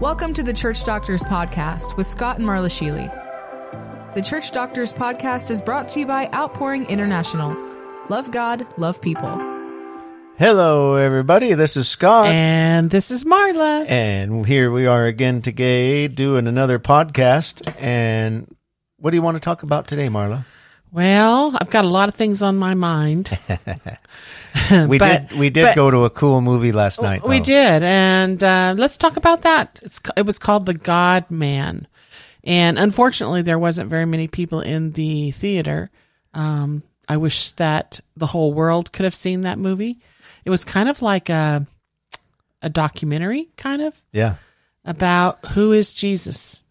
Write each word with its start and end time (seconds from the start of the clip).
Welcome 0.00 0.34
to 0.34 0.42
the 0.42 0.52
Church 0.52 0.84
Doctors 0.84 1.22
Podcast 1.22 1.96
with 1.96 2.06
Scott 2.06 2.38
and 2.38 2.46
Marla 2.46 2.68
Sheely. 2.68 3.08
The 4.14 4.22
Church 4.22 4.50
Doctors 4.50 4.92
Podcast 4.92 5.50
is 5.50 5.60
brought 5.62 5.88
to 5.90 6.00
you 6.00 6.06
by 6.06 6.28
Outpouring 6.34 6.86
International. 6.86 7.56
Love 8.08 8.30
God, 8.32 8.66
love 8.76 9.00
people. 9.00 9.36
Hello, 10.36 10.96
everybody. 10.96 11.54
This 11.54 11.76
is 11.76 11.86
Scott. 11.86 12.26
And 12.26 12.90
this 12.90 13.12
is 13.12 13.22
Marla. 13.22 13.88
And 13.88 14.44
here 14.44 14.72
we 14.72 14.86
are 14.86 15.06
again 15.06 15.42
today 15.42 16.08
doing 16.08 16.48
another 16.48 16.80
podcast. 16.80 17.72
And 17.80 18.52
what 18.98 19.12
do 19.12 19.16
you 19.16 19.22
want 19.22 19.36
to 19.36 19.40
talk 19.40 19.62
about 19.62 19.86
today, 19.86 20.08
Marla? 20.08 20.44
Well, 20.94 21.56
I've 21.60 21.70
got 21.70 21.84
a 21.84 21.88
lot 21.88 22.08
of 22.08 22.14
things 22.14 22.40
on 22.40 22.56
my 22.56 22.74
mind. 22.74 23.36
We 24.88 24.98
But- 24.98 25.30
did 25.30 25.38
we 25.38 25.50
did 25.50 25.64
but- 25.64 25.74
go 25.74 25.90
to 25.90 26.04
a 26.04 26.10
cool 26.10 26.40
movie 26.40 26.70
last 26.70 27.02
night. 27.02 27.26
we 27.26 27.40
did, 27.40 27.82
and 27.82 28.42
uh, 28.42 28.74
let's 28.78 28.96
talk 28.96 29.16
about 29.16 29.42
that. 29.42 29.80
It's 29.82 30.00
it 30.16 30.24
was 30.24 30.38
called 30.38 30.66
The 30.66 30.74
God 30.74 31.28
Man, 31.28 31.88
and 32.44 32.78
unfortunately, 32.78 33.42
there 33.42 33.58
wasn't 33.58 33.90
very 33.90 34.04
many 34.06 34.28
people 34.28 34.60
in 34.60 34.92
the 34.92 35.32
theater. 35.32 35.90
Um, 36.34 36.84
I 37.08 37.16
wish 37.16 37.50
that 37.52 37.98
the 38.16 38.26
whole 38.26 38.52
world 38.54 38.92
could 38.92 39.02
have 39.04 39.14
seen 39.14 39.40
that 39.40 39.58
movie. 39.58 39.98
It 40.44 40.50
was 40.50 40.64
kind 40.64 40.88
of 40.88 41.02
like 41.02 41.28
a 41.28 41.66
a 42.62 42.70
documentary, 42.70 43.48
kind 43.56 43.82
of 43.82 44.00
Yeah, 44.12 44.36
about 44.84 45.44
who 45.46 45.72
is 45.72 45.92
Jesus. 45.92 46.62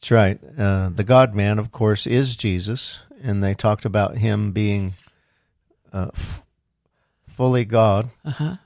That's 0.00 0.10
right. 0.10 0.40
Uh, 0.58 0.88
the 0.88 1.04
God 1.04 1.34
Man, 1.34 1.58
of 1.58 1.70
course, 1.70 2.06
is 2.06 2.34
Jesus, 2.34 3.00
and 3.22 3.42
they 3.42 3.52
talked 3.52 3.84
about 3.84 4.16
him 4.16 4.52
being 4.52 4.94
uh, 5.92 6.08
f- 6.14 6.42
fully 7.28 7.64
God, 7.66 8.08
Uh 8.24 8.30
huh. 8.30 8.56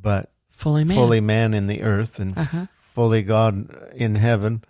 but 0.00 0.30
Fully 0.50 0.84
man. 0.84 0.96
fully 0.96 1.20
man 1.20 1.52
in 1.54 1.66
the 1.66 1.82
earth, 1.82 2.18
and 2.18 2.36
Uh 2.38 2.44
huh. 2.44 2.66
fully 2.80 3.22
God 3.22 3.68
in 3.94 4.14
heaven, 4.14 4.64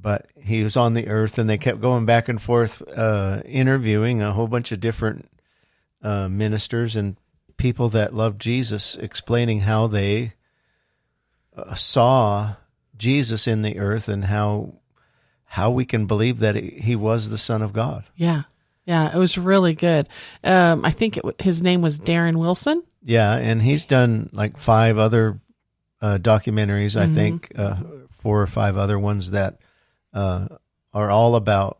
but 0.00 0.26
he 0.38 0.62
was 0.62 0.76
on 0.76 0.92
the 0.92 1.08
earth, 1.08 1.38
and 1.38 1.48
they 1.48 1.56
kept 1.58 1.80
going 1.80 2.04
back 2.04 2.28
and 2.28 2.40
forth, 2.42 2.82
uh, 2.96 3.40
interviewing 3.46 4.20
a 4.20 4.32
whole 4.32 4.48
bunch 4.48 4.70
of 4.70 4.80
different 4.80 5.30
uh, 6.02 6.28
ministers 6.28 6.94
and 6.94 7.16
people 7.56 7.88
that 7.88 8.14
loved 8.14 8.38
Jesus, 8.40 8.96
explaining 8.96 9.60
how 9.60 9.86
they 9.86 10.34
uh, 11.56 11.74
saw 11.74 12.54
Jesus 12.96 13.46
in 13.48 13.62
the 13.62 13.78
earth 13.78 14.08
and 14.08 14.26
how 14.26 14.74
how 15.48 15.70
we 15.70 15.84
can 15.84 16.06
believe 16.06 16.38
that 16.40 16.54
he 16.56 16.94
was 16.94 17.30
the 17.30 17.38
Son 17.38 17.62
of 17.62 17.72
God. 17.72 18.04
Yeah. 18.16 18.42
Yeah, 18.86 19.14
it 19.14 19.18
was 19.18 19.36
really 19.36 19.74
good. 19.74 20.08
Um, 20.42 20.82
I 20.84 20.90
think 20.92 21.18
it, 21.18 21.40
his 21.42 21.60
name 21.60 21.82
was 21.82 21.98
Darren 21.98 22.36
Wilson. 22.36 22.82
Yeah, 23.02 23.34
and 23.36 23.60
he's 23.60 23.84
done 23.84 24.30
like 24.32 24.56
five 24.56 24.96
other 24.98 25.40
uh, 26.00 26.16
documentaries, 26.18 26.98
I 26.98 27.06
Mhm. 27.06 27.14
think, 27.14 27.52
uh, 27.56 27.76
four 28.10 28.40
or 28.40 28.46
five 28.46 28.76
other 28.76 28.98
ones 28.98 29.32
that 29.32 29.58
uh, 30.14 30.48
are 30.94 31.10
all 31.10 31.34
about 31.36 31.78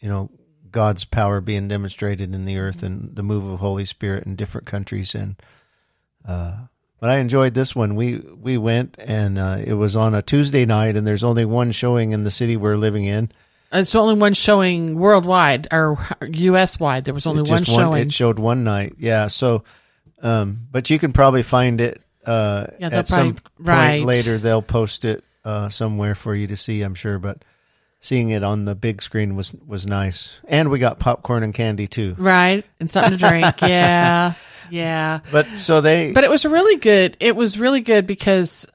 you 0.00 0.08
know 0.08 0.30
God's 0.70 1.04
power 1.04 1.40
being 1.40 1.66
demonstrated 1.68 2.34
in 2.34 2.44
the 2.44 2.58
earth 2.58 2.82
and 2.82 3.16
the 3.16 3.22
move 3.22 3.46
of 3.46 3.58
Holy 3.60 3.84
Spirit 3.86 4.24
in 4.26 4.36
different 4.36 4.66
countries. 4.66 5.14
And 5.14 5.36
uh, 6.28 6.66
but 7.00 7.10
I 7.10 7.18
enjoyed 7.18 7.54
this 7.54 7.74
one. 7.74 7.96
We 7.96 8.18
we 8.18 8.58
went 8.58 8.96
and 8.98 9.38
uh, 9.38 9.58
it 9.64 9.74
was 9.74 9.96
on 9.96 10.14
a 10.14 10.22
Tuesday 10.22 10.64
night, 10.66 10.96
and 10.96 11.06
there's 11.06 11.24
only 11.24 11.44
one 11.44 11.72
showing 11.72 12.12
in 12.12 12.22
the 12.24 12.30
city 12.30 12.56
we're 12.56 12.76
living 12.76 13.06
in. 13.06 13.32
It's 13.72 13.94
only 13.94 14.14
one 14.14 14.34
showing 14.34 14.98
worldwide 14.98 15.68
or 15.72 15.96
U.S. 16.28 16.78
wide. 16.80 17.04
There 17.04 17.14
was 17.14 17.26
only 17.26 17.42
It 17.42 17.50
one 17.50 17.64
showing. 17.64 18.02
It 18.08 18.12
showed 18.12 18.38
one 18.38 18.64
night, 18.64 18.96
yeah. 18.98 19.28
So, 19.28 19.62
um, 20.22 20.66
but 20.72 20.90
you 20.90 20.98
can 20.98 21.12
probably 21.12 21.42
find 21.44 21.80
it 21.80 22.02
uh, 22.26 22.66
Yeah, 22.80 22.88
at 22.88 23.06
some 23.08 23.34
probably- 23.36 23.40
point 23.64 23.68
right. 23.68 24.02
later. 24.04 24.38
They'll 24.38 24.60
post 24.62 25.04
it 25.04 25.22
uh, 25.44 25.68
somewhere 25.68 26.14
for 26.16 26.34
you 26.34 26.48
to 26.48 26.56
see, 26.56 26.82
I'm 26.82 26.96
sure. 26.96 27.20
But 27.20 27.44
seeing 28.00 28.30
it 28.30 28.42
on 28.42 28.64
the 28.64 28.74
big 28.74 29.02
screen 29.02 29.36
was 29.36 29.54
was 29.66 29.86
nice, 29.86 30.40
and 30.48 30.68
we 30.68 30.80
got 30.80 30.98
popcorn 30.98 31.44
and 31.44 31.54
candy 31.54 31.86
too. 31.86 32.16
right, 32.18 32.64
and 32.80 32.90
something 32.90 33.12
to 33.12 33.28
drink. 33.28 33.54
yeah, 33.62 34.34
yeah. 34.68 35.20
But 35.32 35.56
so 35.56 35.80
they, 35.80 36.12
But 36.12 36.24
it 36.24 36.30
was 36.30 36.44
really 36.44 36.76
good. 36.76 37.16
It 37.20 37.36
was 37.36 37.58
really 37.58 37.80
good 37.80 38.06
because, 38.06 38.66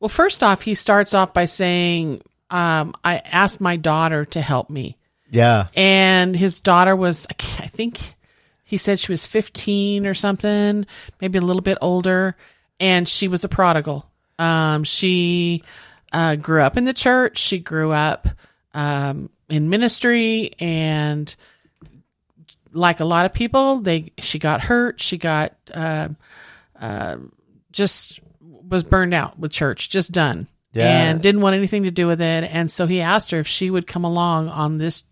well, 0.00 0.08
first 0.08 0.42
off, 0.42 0.62
he 0.62 0.74
starts 0.74 1.14
off 1.14 1.32
by 1.32 1.46
saying, 1.46 2.22
um, 2.50 2.94
"I 3.02 3.18
asked 3.18 3.60
my 3.60 3.76
daughter 3.76 4.24
to 4.26 4.40
help 4.40 4.70
me." 4.70 4.96
yeah, 5.30 5.66
and 5.74 6.36
his 6.36 6.60
daughter 6.60 6.94
was 6.94 7.26
I 7.30 7.66
think 7.66 8.14
he 8.64 8.76
said 8.78 8.98
she 8.98 9.12
was 9.12 9.26
15 9.26 10.06
or 10.06 10.14
something 10.14 10.86
maybe 11.20 11.38
a 11.38 11.42
little 11.42 11.62
bit 11.62 11.78
older 11.80 12.36
and 12.80 13.08
she 13.08 13.28
was 13.28 13.44
a 13.44 13.48
prodigal 13.48 14.08
um 14.38 14.84
she 14.84 15.62
uh 16.12 16.34
grew 16.36 16.60
up 16.60 16.76
in 16.76 16.84
the 16.84 16.92
church 16.92 17.38
she 17.38 17.58
grew 17.58 17.92
up 17.92 18.26
um 18.72 19.28
in 19.48 19.68
ministry 19.68 20.52
and 20.58 21.36
like 22.74 23.00
a 23.00 23.04
lot 23.04 23.24
of 23.24 23.32
people 23.32 23.80
they 23.80 24.12
she 24.18 24.38
got 24.38 24.60
hurt 24.60 25.00
she 25.00 25.16
got 25.16 25.54
uh, 25.72 26.08
uh 26.78 27.16
just 27.72 28.20
was 28.40 28.82
burned 28.82 29.14
out 29.14 29.38
with 29.38 29.52
church 29.52 29.88
just 29.88 30.12
done 30.12 30.48
Yeah. 30.72 31.08
and 31.08 31.22
didn't 31.22 31.40
want 31.40 31.54
anything 31.56 31.84
to 31.84 31.90
do 31.90 32.06
with 32.06 32.20
it 32.20 32.44
and 32.44 32.70
so 32.70 32.86
he 32.86 33.00
asked 33.00 33.30
her 33.30 33.38
if 33.38 33.46
she 33.46 33.70
would 33.70 33.86
come 33.86 34.04
along 34.04 34.48
on 34.48 34.76
this 34.76 35.04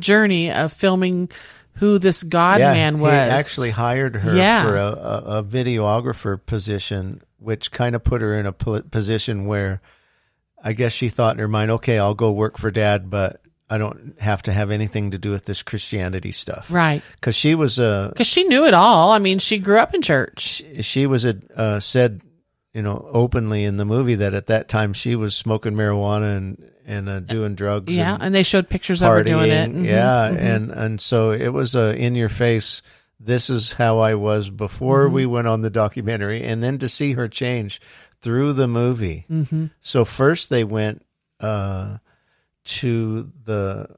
journey 0.00 0.50
of 0.50 0.72
filming 0.72 1.30
who 1.78 1.98
this 1.98 2.22
god 2.22 2.60
yeah. 2.60 2.72
man 2.72 3.00
was 3.00 3.10
He 3.12 3.16
actually 3.16 3.70
hired 3.70 4.16
her 4.16 4.34
Yeah. 4.34 4.62
for 4.62 4.76
a, 4.76 4.86
a, 4.86 5.22
a 5.38 5.44
videographer 5.44 6.38
position, 6.44 7.20
which 7.38 7.70
kind 7.72 7.94
of 7.96 8.04
put 8.04 8.22
her 8.22 8.38
in 8.38 8.46
a 8.46 8.52
position 8.52 9.46
where 9.46 9.80
I 10.62 10.72
guess 10.72 10.92
she 10.92 11.08
thought 11.10 11.34
in 11.34 11.40
her 11.40 11.48
mind, 11.48 11.70
okay, 11.72 11.98
I'll 11.98 12.14
go 12.14 12.30
work 12.32 12.56
for 12.58 12.70
dad, 12.70 13.10
but 13.10 13.42
I 13.70 13.78
don't 13.78 14.14
have 14.20 14.42
to 14.42 14.52
have 14.52 14.70
anything 14.70 15.12
to 15.12 15.18
do 15.18 15.30
with 15.30 15.46
this 15.46 15.62
Christianity 15.62 16.32
stuff. 16.32 16.66
right 16.70 17.02
Because 17.14 17.34
she 17.34 17.54
was 17.54 17.78
a 17.78 18.08
because 18.12 18.26
she 18.26 18.44
knew 18.44 18.66
it 18.66 18.74
all 18.74 19.10
i 19.12 19.18
mean 19.18 19.38
she 19.38 19.58
grew 19.58 19.78
up 19.78 19.94
in 19.94 20.02
church 20.02 20.40
she, 20.40 20.82
she 20.82 21.06
was 21.06 21.24
a 21.24 21.34
uh, 21.56 21.80
said 21.80 22.20
you 22.74 22.82
know 22.82 23.08
openly 23.10 23.64
in 23.64 23.76
the 23.76 23.84
movie 23.84 24.16
that 24.16 24.34
at 24.34 24.46
that 24.48 24.68
time 24.68 24.92
she 24.92 25.16
was 25.16 25.34
smoking 25.34 25.72
marijuana 25.74 26.36
and 26.36 26.70
and 26.86 27.08
uh, 27.08 27.20
doing 27.20 27.54
drugs 27.54 27.90
yeah 27.94 28.14
and 28.14 28.22
and 28.24 28.34
they 28.34 28.42
showed 28.42 28.68
pictures 28.68 29.00
of 29.02 29.08
her 29.10 29.22
doing 29.22 29.50
it 29.50 29.70
partying. 29.70 29.76
Mhm, 29.76 29.86
yeah 29.86 30.28
mhm. 30.30 30.38
and 30.38 30.70
and 30.70 31.00
so 31.00 31.30
it 31.32 31.48
was 31.48 31.74
a 31.74 31.96
in 31.96 32.14
your 32.14 32.28
face 32.28 32.82
this 33.20 33.48
is 33.48 33.72
how 33.72 34.00
I 34.00 34.14
was 34.16 34.50
before 34.50 35.04
Mm-hmm. 35.06 35.14
we 35.14 35.24
went 35.26 35.46
on 35.48 35.62
the 35.62 35.70
documentary 35.70 36.42
and 36.42 36.62
then 36.62 36.76
to 36.80 36.88
see 36.88 37.12
her 37.14 37.26
change 37.28 37.80
through 38.20 38.52
the 38.52 38.68
movie 38.68 39.24
Mhm. 39.30 39.70
so 39.80 40.04
first 40.04 40.50
they 40.50 40.64
went 40.64 41.00
uh 41.40 41.96
to 42.64 43.30
the 43.44 43.88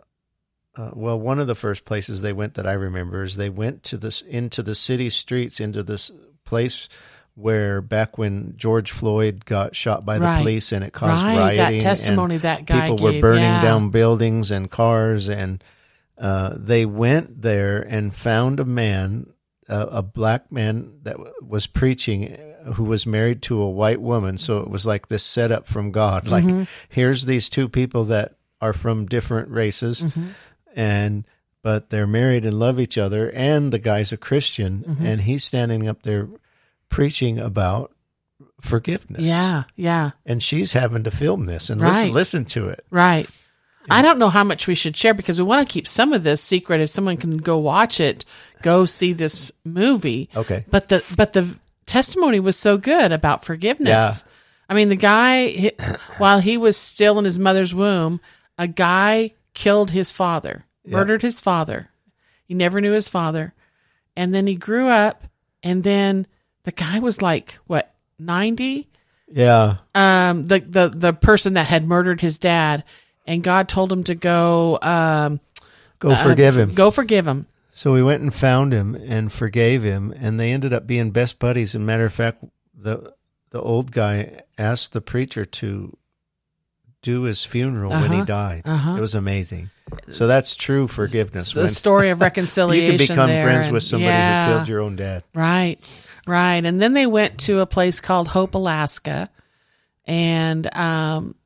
uh, 0.76 0.90
well, 0.94 1.18
one 1.18 1.38
of 1.38 1.46
the 1.46 1.54
first 1.54 1.86
places 1.86 2.20
they 2.20 2.34
went 2.34 2.54
that 2.54 2.66
I 2.66 2.72
remember 2.72 3.22
is 3.22 3.36
they 3.36 3.48
went 3.48 3.82
to 3.84 3.96
this 3.96 4.20
into 4.20 4.62
the 4.62 4.74
city 4.74 5.08
streets, 5.08 5.58
into 5.58 5.82
this 5.82 6.10
place 6.44 6.88
where 7.34 7.80
back 7.80 8.16
when 8.18 8.54
George 8.56 8.90
Floyd 8.90 9.44
got 9.46 9.74
shot 9.76 10.04
by 10.04 10.18
the 10.18 10.24
Right. 10.24 10.38
police 10.38 10.72
and 10.72 10.82
it 10.84 10.92
caused 10.92 11.24
right 11.24 11.36
rioting, 11.58 11.78
that 11.80 11.84
testimony 11.84 12.34
and 12.36 12.42
that 12.42 12.64
guy 12.66 12.90
people 12.90 13.04
were 13.04 13.20
burning 13.20 13.42
yeah. 13.42 13.62
down 13.62 13.90
buildings 13.90 14.50
and 14.50 14.70
cars, 14.70 15.28
and 15.28 15.62
uh, 16.18 16.54
they 16.56 16.84
went 16.86 17.40
there 17.42 17.80
and 17.80 18.14
found 18.14 18.58
a 18.60 18.64
man, 18.64 19.26
uh, 19.68 19.86
a 19.90 20.02
black 20.02 20.50
man 20.50 20.92
that 21.02 21.16
w- 21.16 21.32
was 21.42 21.66
preaching, 21.66 22.36
who 22.74 22.84
was 22.84 23.06
married 23.06 23.42
to 23.42 23.60
a 23.60 23.70
white 23.70 24.00
woman. 24.00 24.38
So 24.38 24.58
it 24.58 24.68
was 24.70 24.86
like 24.86 25.08
this 25.08 25.22
setup 25.24 25.66
from 25.66 25.90
God, 25.90 26.28
like 26.28 26.44
Mm-hmm. 26.44 26.62
here's 26.88 27.24
these 27.26 27.48
two 27.50 27.68
people 27.68 28.04
that 28.04 28.32
are 28.60 28.72
from 28.72 29.06
different 29.06 29.48
races 29.50 30.02
Mm-hmm. 30.02 30.26
and 30.74 31.24
but 31.62 31.90
they're 31.90 32.06
married 32.06 32.44
and 32.44 32.58
love 32.58 32.78
each 32.78 32.96
other 32.96 33.28
and 33.30 33.72
the 33.72 33.78
guy's 33.78 34.12
a 34.12 34.16
christian 34.16 34.84
Mm-hmm. 34.88 35.06
and 35.06 35.20
he's 35.22 35.44
standing 35.44 35.88
up 35.88 36.02
there 36.02 36.28
preaching 36.88 37.38
about 37.38 37.92
forgiveness 38.60 39.22
yeah 39.22 39.64
yeah 39.76 40.10
and 40.24 40.42
she's 40.42 40.72
having 40.72 41.04
to 41.04 41.10
film 41.10 41.46
this 41.46 41.68
and 41.70 41.80
Right. 41.80 41.92
listen 41.92 42.12
listen 42.12 42.44
to 42.46 42.68
it 42.68 42.84
Right. 42.90 43.28
I 43.88 44.02
don't 44.02 44.18
know 44.18 44.30
how 44.30 44.42
much 44.42 44.66
we 44.66 44.74
should 44.74 44.96
share 44.96 45.14
because 45.14 45.38
we 45.38 45.44
want 45.44 45.66
to 45.66 45.72
keep 45.72 45.86
some 45.86 46.12
of 46.12 46.24
this 46.24 46.42
secret. 46.42 46.80
If 46.80 46.90
someone 46.90 47.16
can 47.16 47.36
go 47.36 47.56
watch 47.58 48.00
it, 48.00 48.24
go 48.62 48.84
see 48.84 49.12
this 49.12 49.52
movie. 49.64 50.28
okay 50.34 50.64
But 50.68 50.88
the 50.88 51.04
but 51.16 51.34
the 51.34 51.54
testimony 51.86 52.40
was 52.40 52.56
so 52.56 52.78
good 52.78 53.12
about 53.12 53.44
forgiveness. 53.44 54.24
Yeah. 54.24 54.32
I 54.68 54.74
mean, 54.74 54.88
the 54.88 54.96
guy 54.96 55.70
while 56.18 56.40
he 56.40 56.56
was 56.56 56.76
still 56.76 57.16
in 57.20 57.24
his 57.24 57.38
mother's 57.38 57.72
womb, 57.72 58.20
a 58.58 58.68
guy 58.68 59.32
killed 59.54 59.90
his 59.90 60.12
father, 60.12 60.66
murdered 60.84 61.22
his 61.22 61.40
father. 61.40 61.90
He 62.44 62.54
never 62.54 62.80
knew 62.80 62.92
his 62.92 63.08
father, 63.08 63.54
and 64.16 64.32
then 64.32 64.46
he 64.46 64.54
grew 64.54 64.88
up, 64.88 65.24
and 65.62 65.82
then 65.82 66.26
the 66.66 66.72
guy 66.72 66.98
was 66.98 67.22
like 67.22 67.58
what 67.66 67.94
ninety? 68.18 68.88
Yeah. 69.28 69.78
Um 69.94 70.46
the 70.46 70.60
the 70.60 70.88
the 70.88 71.12
person 71.12 71.54
that 71.54 71.66
had 71.66 71.86
murdered 71.86 72.20
his 72.20 72.38
dad 72.38 72.84
and 73.26 73.42
God 73.42 73.68
told 73.68 73.90
him 73.90 74.04
to 74.04 74.14
go 74.14 74.78
um 74.82 75.40
go 75.98 76.10
uh, 76.10 76.22
forgive 76.22 76.56
him. 76.56 76.74
go 76.74 76.90
forgive 76.90 77.26
him. 77.26 77.46
So 77.72 77.92
we 77.92 78.02
went 78.02 78.22
and 78.22 78.34
found 78.34 78.72
him 78.72 78.94
and 78.94 79.32
forgave 79.32 79.82
him 79.82 80.12
and 80.16 80.38
they 80.38 80.52
ended 80.52 80.72
up 80.72 80.86
being 80.86 81.10
best 81.10 81.38
buddies. 81.38 81.74
And 81.74 81.86
matter 81.86 82.04
of 82.04 82.12
fact 82.12 82.44
the 82.74 83.14
the 83.50 83.60
old 83.60 83.92
guy 83.92 84.42
asked 84.58 84.92
the 84.92 85.00
preacher 85.00 85.44
to 85.44 85.96
do 87.06 87.22
his 87.22 87.44
funeral 87.44 87.90
when 87.90 88.10
he 88.10 88.16
Uh-huh. 88.18 88.24
died. 88.24 88.62
Uh-huh. 88.64 88.96
It 88.96 89.00
was 89.00 89.14
amazing. 89.14 89.70
So 90.10 90.26
that's 90.26 90.56
true 90.56 90.88
forgiveness. 90.88 91.52
the 91.52 91.68
story 91.68 92.10
of 92.14 92.20
reconciliation. 92.20 92.92
you 92.92 92.98
can 92.98 93.06
become 93.14 93.28
there, 93.28 93.44
friends 93.44 93.64
and- 93.66 93.72
with 93.74 93.84
somebody 93.84 94.10
yeah. 94.12 94.46
who 94.48 94.54
killed 94.56 94.68
your 94.68 94.80
own 94.80 94.96
dad. 94.96 95.22
Right, 95.34 95.78
right. 96.26 96.64
And 96.64 96.82
then 96.82 96.92
they 96.92 97.06
went 97.06 97.38
to 97.40 97.60
a 97.60 97.66
place 97.66 98.00
called 98.00 98.28
Hope, 98.28 98.54
Alaska, 98.56 99.30
and 100.06 100.68
um, 100.76 101.36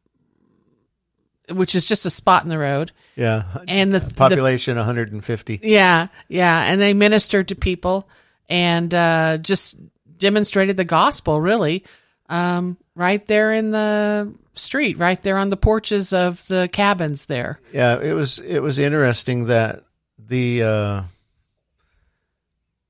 which 1.51 1.75
is 1.75 1.87
just 1.87 2.07
a 2.07 2.11
spot 2.11 2.43
in 2.45 2.49
the 2.49 2.59
road. 2.59 2.93
Yeah. 3.17 3.45
And 3.69 3.93
the, 3.93 3.99
the 4.01 4.15
Population 4.15 4.77
150. 4.77 5.61
yeah, 5.63 6.09
yeah, 6.29 6.65
and 6.65 6.81
they 6.81 6.95
ministered 6.95 7.49
to 7.49 7.55
people 7.55 8.09
and 8.49 8.93
uh, 8.95 9.39
just 9.39 9.77
demonstrated 10.17 10.77
the 10.77 10.85
gospel, 10.85 11.41
really, 11.41 11.85
um, 12.31 12.79
right 12.95 13.27
there 13.27 13.53
in 13.53 13.73
the 13.73 14.33
street, 14.55 14.97
right 14.97 15.21
there 15.21 15.37
on 15.37 15.51
the 15.51 15.57
porches 15.57 16.13
of 16.13 16.47
the 16.47 16.69
cabins 16.73 17.27
there. 17.27 17.61
Yeah, 17.73 18.01
it 18.01 18.15
was 18.15 18.39
it 18.39 18.61
was 18.61 18.79
interesting 18.79 19.47
that 19.47 19.85
the 20.19 20.63
uh, 20.63 21.03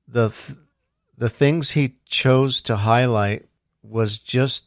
the 0.07 0.29
th- 0.29 0.57
the 1.17 1.29
things 1.29 1.71
he 1.71 1.95
chose 2.05 2.61
to 2.63 2.77
highlight 2.77 3.45
was 3.83 4.19
just 4.19 4.65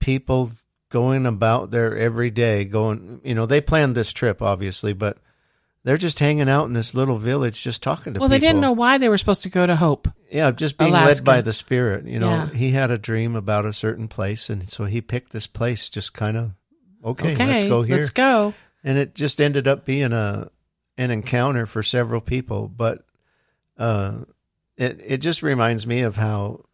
people 0.00 0.52
going 0.88 1.26
about 1.26 1.70
their 1.70 1.96
everyday 1.96 2.64
going 2.64 3.20
you 3.24 3.34
know 3.34 3.46
they 3.46 3.60
planned 3.60 3.96
this 3.96 4.12
trip 4.12 4.40
obviously 4.40 4.92
but 4.92 5.18
they're 5.84 5.96
just 5.98 6.18
hanging 6.18 6.48
out 6.48 6.64
in 6.66 6.72
this 6.72 6.94
little 6.94 7.18
village 7.18 7.62
just 7.62 7.82
talking 7.82 8.14
to 8.14 8.18
Well, 8.20 8.28
people 8.28 8.30
Well, 8.34 8.40
they 8.40 8.46
didn't 8.46 8.60
know 8.62 8.72
why 8.72 8.98
they 8.98 9.08
were 9.08 9.18
supposed 9.18 9.42
to 9.42 9.48
go 9.50 9.66
to 9.66 9.76
Hope. 9.76 10.08
yeah 10.30 10.50
just 10.50 10.78
being 10.78 10.90
Alaska. 10.90 11.06
led 11.20 11.24
by 11.24 11.40
the 11.42 11.52
spirit 11.52 12.06
you 12.06 12.18
know 12.18 12.30
Yeah. 12.30 12.48
he 12.50 12.70
had 12.72 12.90
a 12.90 12.98
dream 12.98 13.36
about 13.36 13.66
a 13.66 13.72
certain 13.72 14.08
place 14.08 14.48
and 14.50 14.68
so 14.68 14.84
he 14.86 15.00
picked 15.00 15.32
this 15.32 15.46
place 15.46 15.88
just 15.88 16.12
kind 16.14 16.36
of 16.36 16.50
okay, 17.04 17.34
Okay, 17.34 17.46
let's 17.46 17.64
go 17.64 17.82
here 17.82 17.96
Let's 17.98 18.10
go. 18.10 18.54
and 18.82 18.98
it 18.98 19.14
just 19.14 19.40
ended 19.40 19.68
up 19.68 19.84
being 19.84 20.12
a 20.12 20.50
an 20.96 21.10
encounter 21.10 21.66
for 21.66 21.82
several 21.82 22.20
people 22.20 22.68
but 22.68 23.04
uh 23.78 24.18
it 24.76 25.00
it 25.04 25.18
just 25.18 25.42
reminds 25.42 25.86
me 25.86 26.00
of 26.02 26.16
how 26.16 26.64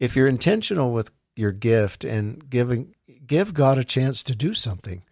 if 0.00 0.16
you're 0.16 0.28
intentional 0.28 0.92
with 0.92 1.10
your 1.36 1.52
gift 1.52 2.04
and 2.04 2.50
giving 2.50 2.94
give 3.26 3.54
God 3.54 3.78
a 3.78 3.84
chance 3.84 4.22
to 4.24 4.34
do 4.34 4.52
something 4.54 5.02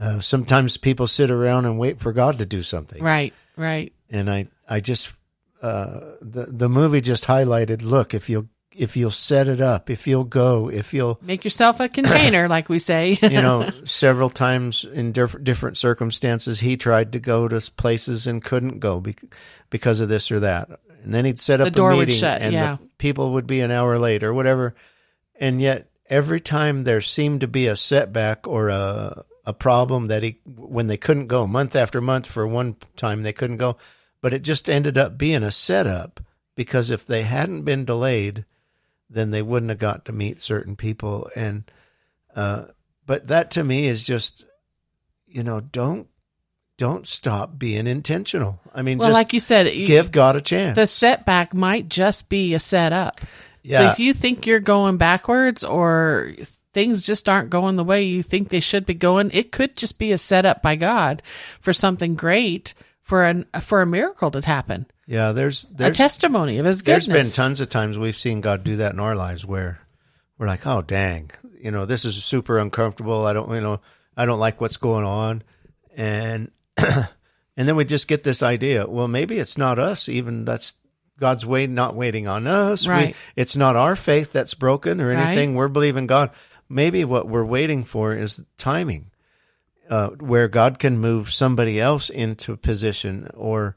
uh, 0.00 0.20
sometimes 0.20 0.76
people 0.76 1.06
sit 1.06 1.30
around 1.30 1.66
and 1.66 1.78
wait 1.78 2.00
for 2.00 2.12
God 2.12 2.38
to 2.38 2.46
do 2.46 2.62
something 2.62 3.02
Right, 3.02 3.32
right. 3.56 3.92
and 4.10 4.30
I 4.30 4.48
I 4.68 4.80
just 4.80 5.12
uh 5.62 6.16
the 6.20 6.46
the 6.48 6.68
movie 6.68 7.00
just 7.00 7.24
highlighted 7.24 7.82
look 7.82 8.14
if 8.14 8.28
you'll 8.30 8.48
if 8.74 8.96
you'll 8.96 9.10
set 9.10 9.48
it 9.48 9.60
up 9.60 9.90
if 9.90 10.06
you'll 10.06 10.24
go 10.24 10.70
if 10.70 10.94
you'll 10.94 11.18
Make 11.22 11.44
yourself 11.44 11.78
a 11.78 11.88
container, 11.90 12.48
like 12.56 12.68
we 12.70 12.78
say. 12.78 13.18
you 13.20 13.28
know, 13.42 13.68
several 13.84 14.30
times 14.30 14.84
in 14.84 15.12
diff- 15.12 15.36
different 15.44 15.76
circumstances, 15.76 16.58
he 16.60 16.76
tried 16.78 17.12
to 17.12 17.20
go 17.20 17.46
to 17.48 17.60
places 17.76 18.26
and 18.26 18.42
couldn't 18.42 18.78
go 18.78 18.98
bec- 19.00 19.22
because 19.68 20.00
of 20.00 20.08
this 20.08 20.30
or 20.32 20.40
that. 20.40 20.70
And 21.04 21.12
then 21.12 21.26
he'd 21.26 21.38
set 21.38 21.60
up 21.60 21.66
The 21.66 21.70
door 21.70 21.92
a 21.92 21.96
would 21.98 22.12
shut, 22.12 22.40
and 22.40 22.52
yeah. 22.54 22.76
the 22.80 22.88
people 22.96 23.32
would 23.34 23.46
be 23.46 23.60
an 23.60 23.70
hour 23.70 23.98
late 23.98 24.22
or 24.24 24.32
whatever. 24.32 24.74
And 25.38 25.60
yet, 25.60 25.90
every 26.08 26.40
time 26.40 26.84
there 26.84 27.00
seemed 27.02 27.40
to 27.42 27.48
be 27.48 27.66
a 27.66 27.76
setback 27.76 28.46
or 28.48 28.68
a 28.70 29.24
a 29.44 29.52
problem 29.52 30.08
that 30.08 30.22
he 30.22 30.38
when 30.46 30.86
they 30.86 30.96
couldn't 30.96 31.26
go 31.26 31.46
month 31.46 31.74
after 31.76 32.00
month 32.00 32.26
for 32.26 32.46
one 32.46 32.76
time 32.96 33.22
they 33.22 33.32
couldn't 33.32 33.56
go, 33.58 33.76
but 34.20 34.32
it 34.32 34.42
just 34.42 34.68
ended 34.70 34.96
up 34.96 35.18
being 35.18 35.42
a 35.42 35.50
setup 35.50 36.20
because 36.54 36.90
if 36.90 37.04
they 37.06 37.22
hadn't 37.22 37.62
been 37.62 37.84
delayed, 37.84 38.44
then 39.10 39.30
they 39.30 39.42
wouldn't 39.42 39.70
have 39.70 39.78
got 39.78 40.04
to 40.06 40.12
meet 40.12 40.40
certain 40.40 40.76
people 40.76 41.30
and. 41.36 41.70
Uh, 42.34 42.64
but 43.04 43.26
that 43.26 43.50
to 43.50 43.62
me 43.64 43.86
is 43.86 44.06
just 44.06 44.46
you 45.26 45.42
know 45.42 45.60
don't 45.60 46.08
don't 46.78 47.06
stop 47.06 47.58
being 47.58 47.86
intentional 47.86 48.58
i 48.74 48.80
mean 48.80 48.96
well, 48.96 49.08
just 49.08 49.14
like 49.14 49.32
you 49.32 49.40
said, 49.40 49.68
you- 49.74 49.86
give 49.86 50.10
god 50.10 50.34
a 50.36 50.40
chance 50.40 50.76
the 50.76 50.86
setback 50.86 51.52
might 51.52 51.88
just 51.88 52.28
be 52.28 52.54
a 52.54 52.58
setup. 52.58 53.20
Yeah. 53.62 53.78
So 53.78 53.88
if 53.90 53.98
you 54.00 54.12
think 54.12 54.46
you're 54.46 54.60
going 54.60 54.96
backwards 54.96 55.62
or 55.62 56.32
things 56.72 57.02
just 57.02 57.28
aren't 57.28 57.50
going 57.50 57.76
the 57.76 57.84
way 57.84 58.02
you 58.02 58.22
think 58.22 58.48
they 58.48 58.60
should 58.60 58.86
be 58.86 58.94
going, 58.94 59.30
it 59.32 59.52
could 59.52 59.76
just 59.76 59.98
be 59.98 60.10
a 60.12 60.18
setup 60.18 60.62
by 60.62 60.74
God 60.76 61.22
for 61.60 61.72
something 61.72 62.14
great 62.14 62.74
for 63.02 63.24
an 63.24 63.44
for 63.60 63.82
a 63.82 63.86
miracle 63.86 64.30
to 64.30 64.40
happen. 64.46 64.86
yeah 65.06 65.32
there's 65.32 65.66
a 65.78 65.90
testimony 65.90 66.58
of 66.58 66.64
his 66.66 66.80
goodness. 66.82 67.06
There's 67.06 67.36
been 67.36 67.44
tons 67.44 67.60
of 67.60 67.68
times 67.68 67.98
we've 67.98 68.16
seen 68.16 68.40
god 68.40 68.62
do 68.64 68.76
that 68.76 68.92
in 68.92 69.00
our 69.00 69.16
lives 69.16 69.44
where 69.44 69.80
we're 70.38 70.46
like 70.46 70.64
oh 70.66 70.82
dang 70.82 71.30
you 71.60 71.72
know 71.72 71.84
this 71.84 72.04
is 72.04 72.22
super 72.24 72.58
uncomfortable 72.58 73.26
i 73.26 73.32
don't 73.32 73.52
you 73.52 73.60
know 73.60 73.80
i 74.16 74.24
don't 74.24 74.38
like 74.38 74.60
what's 74.60 74.76
going 74.76 75.04
on 75.04 75.42
and 75.96 76.52
and 76.76 77.08
then 77.56 77.74
we 77.76 77.84
just 77.84 78.06
get 78.08 78.22
this 78.22 78.42
idea 78.42 78.86
well 78.86 79.08
maybe 79.08 79.36
it's 79.38 79.58
not 79.58 79.78
us 79.80 80.08
even 80.08 80.44
that's 80.44 80.74
god's 81.18 81.44
way 81.44 81.66
not 81.66 81.94
waiting 81.96 82.28
on 82.28 82.46
us 82.46 82.86
We- 82.86 82.92
Right. 82.92 83.16
it's 83.36 83.56
not 83.56 83.74
our 83.76 83.96
faith 83.96 84.32
that's 84.32 84.54
broken 84.54 85.00
or 85.00 85.08
Right. 85.08 85.18
anything 85.26 85.54
we're 85.54 85.68
believing 85.68 86.06
god 86.06 86.30
maybe 86.72 87.04
what 87.04 87.28
we're 87.28 87.44
waiting 87.44 87.84
for 87.84 88.14
is 88.14 88.40
timing 88.56 89.10
uh, 89.90 90.08
where 90.20 90.48
god 90.48 90.78
can 90.78 90.98
move 90.98 91.32
somebody 91.32 91.80
else 91.80 92.08
into 92.10 92.52
a 92.52 92.56
position 92.56 93.30
or 93.34 93.76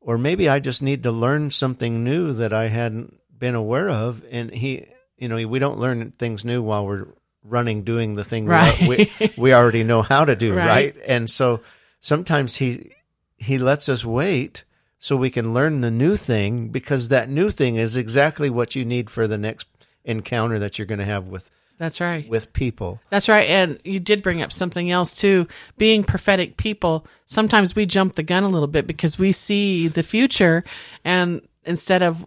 or 0.00 0.18
maybe 0.18 0.48
i 0.48 0.58
just 0.58 0.82
need 0.82 1.02
to 1.02 1.12
learn 1.12 1.50
something 1.50 2.02
new 2.04 2.32
that 2.32 2.52
i 2.52 2.68
hadn't 2.68 3.18
been 3.38 3.54
aware 3.54 3.88
of 3.90 4.22
and 4.30 4.50
he 4.52 4.86
you 5.18 5.28
know 5.28 5.36
we 5.46 5.58
don't 5.58 5.78
learn 5.78 6.10
things 6.12 6.44
new 6.44 6.62
while 6.62 6.86
we're 6.86 7.06
running 7.44 7.82
doing 7.82 8.14
the 8.14 8.24
thing 8.24 8.44
we 8.44 8.50
Right. 8.50 8.80
we, 8.88 9.30
we 9.36 9.52
already 9.54 9.84
know 9.84 10.02
how 10.02 10.24
to 10.24 10.36
do 10.36 10.54
Right. 10.54 10.66
right 10.66 10.96
and 11.06 11.28
so 11.30 11.60
sometimes 12.00 12.56
he 12.56 12.92
he 13.36 13.58
lets 13.58 13.88
us 13.88 14.04
wait 14.04 14.64
so 15.00 15.16
we 15.16 15.30
can 15.30 15.52
learn 15.52 15.80
the 15.80 15.90
new 15.90 16.16
thing 16.16 16.68
because 16.68 17.08
that 17.08 17.28
new 17.28 17.50
thing 17.50 17.74
is 17.76 17.96
exactly 17.96 18.48
what 18.48 18.76
you 18.76 18.84
need 18.84 19.10
for 19.10 19.26
the 19.26 19.38
next 19.38 19.66
encounter 20.04 20.60
that 20.60 20.78
you're 20.78 20.86
going 20.86 21.00
to 21.00 21.04
have 21.04 21.26
with 21.26 21.50
That's 21.82 22.00
right. 22.00 22.28
with 22.28 22.52
people 22.52 23.00
That's 23.10 23.28
right. 23.28 23.48
And 23.48 23.78
you 23.84 23.98
did 23.98 24.22
bring 24.22 24.40
up 24.40 24.52
something 24.52 24.90
else 24.90 25.14
too. 25.14 25.46
Being 25.78 26.04
prophetic 26.04 26.56
people, 26.56 27.06
sometimes 27.26 27.74
we 27.74 27.86
jump 27.86 28.14
the 28.14 28.22
gun 28.22 28.44
a 28.44 28.48
little 28.48 28.68
bit 28.68 28.86
because 28.86 29.18
we 29.18 29.32
see 29.32 29.88
the 29.88 30.02
future 30.04 30.62
and 31.04 31.42
instead 31.64 32.02
of 32.02 32.24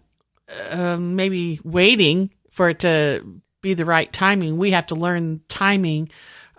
um, 0.70 1.16
maybe 1.16 1.58
waiting 1.64 2.30
for 2.50 2.68
it 2.68 2.80
to 2.80 3.24
be 3.62 3.74
the 3.74 3.84
right 3.84 4.12
timing, 4.12 4.58
we 4.58 4.72
have 4.72 4.86
to 4.88 4.94
learn 4.94 5.40
timing 5.48 6.08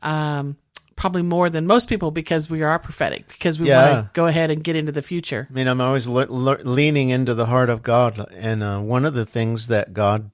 um, 0.04 0.58
probably 0.96 1.22
more 1.22 1.50
than 1.50 1.68
most 1.68 1.88
people 1.90 2.10
because 2.12 2.50
we 2.50 2.64
are 2.64 2.80
prophetic, 2.80 3.28
because 3.28 3.60
we 3.60 3.68
Yeah. 3.68 3.94
want 3.94 4.06
to 4.06 4.12
go 4.14 4.26
ahead 4.26 4.50
and 4.52 4.64
get 4.64 4.76
into 4.76 4.92
the 4.92 5.02
future. 5.04 5.48
I 5.50 5.54
mean, 5.54 5.68
I'm 5.68 5.80
always 5.80 6.08
le- 6.08 6.26
le- 6.30 6.58
leaning 6.64 7.10
into 7.10 7.34
the 7.36 7.46
heart 7.46 7.70
of 7.70 7.82
God, 7.84 8.28
and 8.34 8.64
uh, 8.64 8.80
one 8.80 9.06
of 9.06 9.14
the 9.14 9.26
things 9.26 9.68
that 9.68 9.94
God 9.94 10.32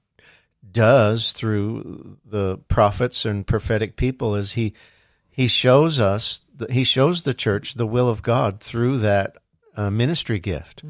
does 0.74 1.32
through 1.32 2.18
the 2.26 2.58
prophets 2.68 3.24
and 3.24 3.46
prophetic 3.46 3.96
people 3.96 4.34
is 4.34 4.52
he 4.52 4.74
he 5.30 5.46
shows 5.46 5.98
us 6.00 6.40
he 6.68 6.84
shows 6.84 7.22
the 7.22 7.32
church 7.32 7.74
the 7.74 7.86
will 7.86 8.10
of 8.10 8.22
God 8.22 8.60
through 8.60 8.98
that 8.98 9.36
uh, 9.74 9.88
ministry 9.88 10.38
gift. 10.38 10.82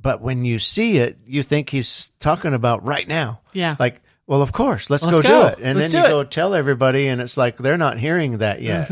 But 0.00 0.20
when 0.20 0.44
you 0.44 0.58
see 0.58 0.98
it, 0.98 1.18
you 1.26 1.42
think 1.42 1.70
he's 1.70 2.12
talking 2.20 2.54
about 2.54 2.84
right 2.84 3.08
now. 3.08 3.40
Yeah. 3.54 3.74
Like, 3.78 4.02
well, 4.26 4.42
of 4.42 4.52
course, 4.52 4.88
let's, 4.90 5.02
Let's 5.02 5.20
go, 5.20 5.22
go. 5.22 5.42
do 5.42 5.48
it. 5.48 5.58
And 5.60 5.78
Let's 5.78 5.92
then 5.92 6.02
you 6.02 6.08
it. 6.08 6.10
go 6.10 6.24
tell 6.24 6.54
everybody, 6.54 7.08
and 7.08 7.20
it's 7.20 7.36
like 7.36 7.56
they're 7.56 7.78
not 7.78 7.98
hearing 7.98 8.38
that 8.38 8.60
yet. 8.62 8.90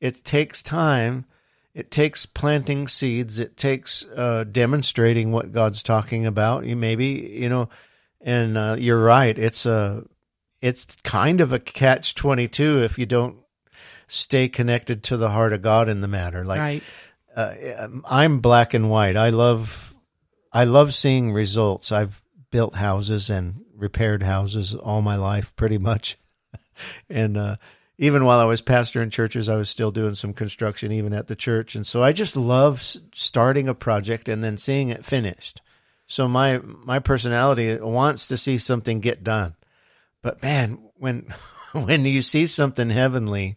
It 0.00 0.22
takes 0.24 0.62
time. 0.62 1.24
It 1.74 1.90
takes 1.92 2.26
planting 2.26 2.88
seeds. 2.88 3.38
It 3.38 3.56
takes 3.56 4.04
uh, 4.16 4.44
demonstrating 4.50 5.30
what 5.32 5.52
God's 5.52 5.82
talking 5.82 6.26
about. 6.26 6.64
You 6.66 6.74
maybe 6.76 7.06
you 7.06 7.48
know, 7.48 7.68
and 8.20 8.56
uh, 8.56 8.76
you're 8.78 9.02
right. 9.02 9.36
It's 9.38 9.66
a 9.66 10.04
it's 10.60 10.84
kind 11.02 11.40
of 11.40 11.52
a 11.52 11.58
catch 11.58 12.14
twenty 12.14 12.48
two 12.48 12.82
if 12.82 12.98
you 12.98 13.06
don't 13.06 13.36
stay 14.06 14.48
connected 14.48 15.02
to 15.04 15.16
the 15.16 15.30
heart 15.30 15.52
of 15.52 15.62
God 15.62 15.88
in 15.88 16.00
the 16.00 16.08
matter. 16.08 16.44
Like 16.44 16.60
right. 16.60 16.82
uh, 17.36 17.88
I'm 18.04 18.40
black 18.40 18.74
and 18.74 18.90
white. 18.90 19.16
I 19.16 19.30
love 19.30 19.94
I 20.52 20.64
love 20.64 20.94
seeing 20.94 21.32
results. 21.32 21.92
I've 21.92 22.22
built 22.50 22.74
houses 22.74 23.30
and 23.30 23.64
repaired 23.76 24.22
houses 24.22 24.74
all 24.74 25.02
my 25.02 25.16
life, 25.16 25.54
pretty 25.56 25.78
much. 25.78 26.18
and 27.10 27.36
uh, 27.36 27.56
even 27.98 28.24
while 28.24 28.40
I 28.40 28.44
was 28.44 28.60
pastor 28.60 29.02
in 29.02 29.10
churches, 29.10 29.48
I 29.48 29.56
was 29.56 29.68
still 29.68 29.90
doing 29.90 30.14
some 30.14 30.32
construction, 30.32 30.92
even 30.92 31.12
at 31.12 31.26
the 31.26 31.36
church. 31.36 31.74
And 31.74 31.86
so 31.86 32.02
I 32.02 32.12
just 32.12 32.36
love 32.36 32.80
starting 33.14 33.68
a 33.68 33.74
project 33.74 34.28
and 34.28 34.42
then 34.42 34.56
seeing 34.56 34.88
it 34.88 35.04
finished. 35.04 35.60
So 36.08 36.26
my 36.26 36.58
my 36.58 36.98
personality 36.98 37.78
wants 37.78 38.26
to 38.28 38.36
see 38.36 38.58
something 38.58 39.00
get 39.00 39.22
done. 39.22 39.54
But 40.22 40.42
man, 40.42 40.78
when 40.96 41.32
when 41.72 42.04
you 42.04 42.22
see 42.22 42.46
something 42.46 42.90
heavenly, 42.90 43.56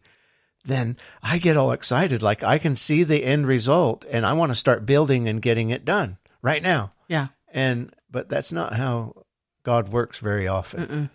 then 0.65 0.98
I 1.24 1.38
get 1.38 1.58
all 1.58 1.72
excited. 1.72 2.22
Like 2.22 2.43
I 2.43 2.60
can 2.60 2.75
see 2.75 3.03
the 3.03 3.24
end 3.24 3.48
result 3.48 4.05
and 4.10 4.25
I 4.25 4.34
want 4.34 4.51
to 4.51 4.55
start 4.55 4.86
building 4.86 5.27
and 5.27 5.41
getting 5.41 5.70
it 5.70 5.86
done 5.86 6.17
right 6.41 6.62
now. 6.62 6.91
Yeah. 7.08 7.29
And 7.53 7.96
but 8.12 8.29
that's 8.29 8.51
not 8.51 8.74
how 8.74 9.24
God 9.63 9.89
works 9.89 10.20
very 10.20 10.48
often. 10.48 11.10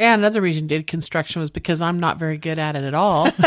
Yeah, 0.00 0.14
another 0.14 0.40
reason 0.40 0.66
did 0.66 0.86
construction 0.86 1.40
was 1.40 1.50
because 1.50 1.82
I'm 1.82 2.00
not 2.00 2.18
very 2.18 2.38
good 2.38 2.58
at 2.58 2.74
it 2.74 2.84
at 2.84 2.94
all. 2.94 3.28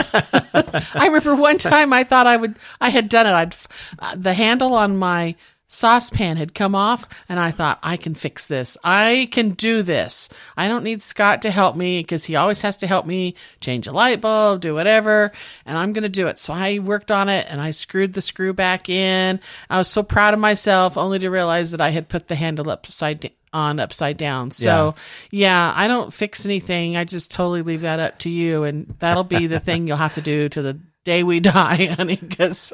I 0.94 1.06
remember 1.08 1.34
one 1.36 1.58
time 1.58 1.92
I 1.92 2.04
thought 2.04 2.28
I 2.28 2.38
would, 2.38 2.60
I 2.80 2.90
had 2.90 3.10
done 3.10 3.26
it. 3.26 3.32
I'd, 3.32 3.56
uh, 3.98 4.16
the 4.16 4.36
handle 4.36 4.76
on 4.76 4.96
my 4.96 5.34
saucepan 5.74 6.38
had 6.38 6.54
come 6.54 6.76
off 6.76 7.08
and 7.28 7.40
I 7.40 7.52
thought, 7.52 7.80
I 7.82 7.98
can 7.98 8.14
fix 8.14 8.48
this. 8.48 8.78
I 8.84 9.28
can 9.32 9.52
do 9.52 9.82
this. 9.82 10.30
I 10.56 10.68
don't 10.68 10.84
need 10.84 11.02
Scott 11.02 11.42
to 11.42 11.52
help 11.52 11.76
me 11.76 12.00
because 12.00 12.26
he 12.26 12.36
always 12.36 12.62
has 12.62 12.78
to 12.78 12.88
help 12.88 13.06
me 13.06 13.36
change 13.60 13.88
a 13.88 13.92
light 13.92 14.22
bulb, 14.22 14.62
do 14.62 14.74
whatever, 14.74 15.32
and 15.66 15.78
I'm 15.78 15.94
going 15.94 16.04
to 16.04 16.10
do 16.10 16.28
it. 16.28 16.38
So 16.38 16.54
I 16.54 16.80
worked 16.80 17.12
on 17.12 17.28
it 17.28 17.48
and 17.50 17.60
I 17.60 17.72
screwed 17.72 18.14
the 18.14 18.22
screw 18.22 18.54
back 18.54 18.88
in. 18.88 19.40
I 19.70 19.78
was 19.80 19.88
so 19.88 20.04
proud 20.04 20.34
of 20.34 20.40
myself 20.40 20.98
only 20.98 21.20
to 21.20 21.30
realize 21.30 21.72
that 21.72 21.82
I 21.82 21.90
had 21.90 22.08
put 22.08 22.28
the 22.28 22.36
handle 22.36 22.70
upside 22.70 23.20
down 23.22 23.32
on 23.54 23.80
upside 23.80 24.18
down. 24.18 24.50
So 24.50 24.96
yeah. 25.30 25.74
I 25.76 25.88
don't 25.88 26.12
fix 26.12 26.44
anything. 26.44 26.98
I 26.98 27.04
just 27.04 27.30
totally 27.30 27.62
leave 27.62 27.82
that 27.82 28.00
up 28.00 28.18
to 28.20 28.30
you, 28.30 28.64
and 28.64 28.96
that'll 28.98 29.24
be 29.24 29.46
the 29.46 29.60
thing 29.60 29.86
you'll 29.88 29.98
have 29.98 30.16
to 30.16 30.22
do 30.22 30.50
to 30.50 30.62
the 30.64 30.80
day 31.04 31.24
we 31.24 31.40
die, 31.42 31.86
honey, 31.98 32.16
because 32.18 32.74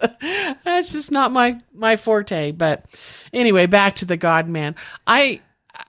that's 0.63 0.91
just 0.91 1.12
not 1.12 1.31
my 1.31 1.59
my 1.74 1.98
forte. 1.98 2.51
But 2.51 2.86
anyway, 3.33 3.65
back 3.65 3.95
to 3.98 4.05
the 4.05 4.17
God 4.17 4.48
Man. 4.48 4.75
I 5.05 5.41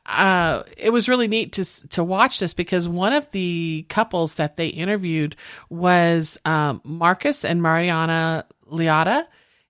uh, 0.07 0.63
it 0.77 0.91
was 0.91 1.09
really 1.09 1.29
neat 1.29 1.53
to 1.55 1.89
to 1.89 2.05
watch 2.05 2.39
this 2.39 2.55
because 2.55 2.89
one 2.89 3.13
of 3.13 3.31
the 3.31 3.87
couples 3.89 4.35
that 4.35 4.57
they 4.57 4.69
interviewed 4.69 5.37
was 5.69 6.39
um, 6.45 6.81
Marcus 6.85 7.45
and 7.45 7.63
Mariana 7.63 8.47
Liotta, 8.71 9.27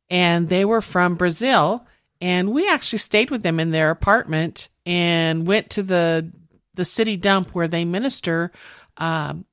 and 0.08 0.48
they 0.48 0.64
were 0.64 0.80
from 0.82 1.16
Brazil. 1.16 1.86
And 2.22 2.52
we 2.52 2.68
actually 2.68 2.98
stayed 2.98 3.30
with 3.30 3.42
them 3.42 3.58
in 3.58 3.70
their 3.70 3.90
apartment 3.90 4.68
and 4.84 5.46
went 5.46 5.70
to 5.70 5.82
the 5.82 6.30
the 6.74 6.84
city 6.84 7.16
dump 7.16 7.54
where 7.54 7.68
they 7.68 7.84
minister 7.84 8.52
um, 8.96 9.46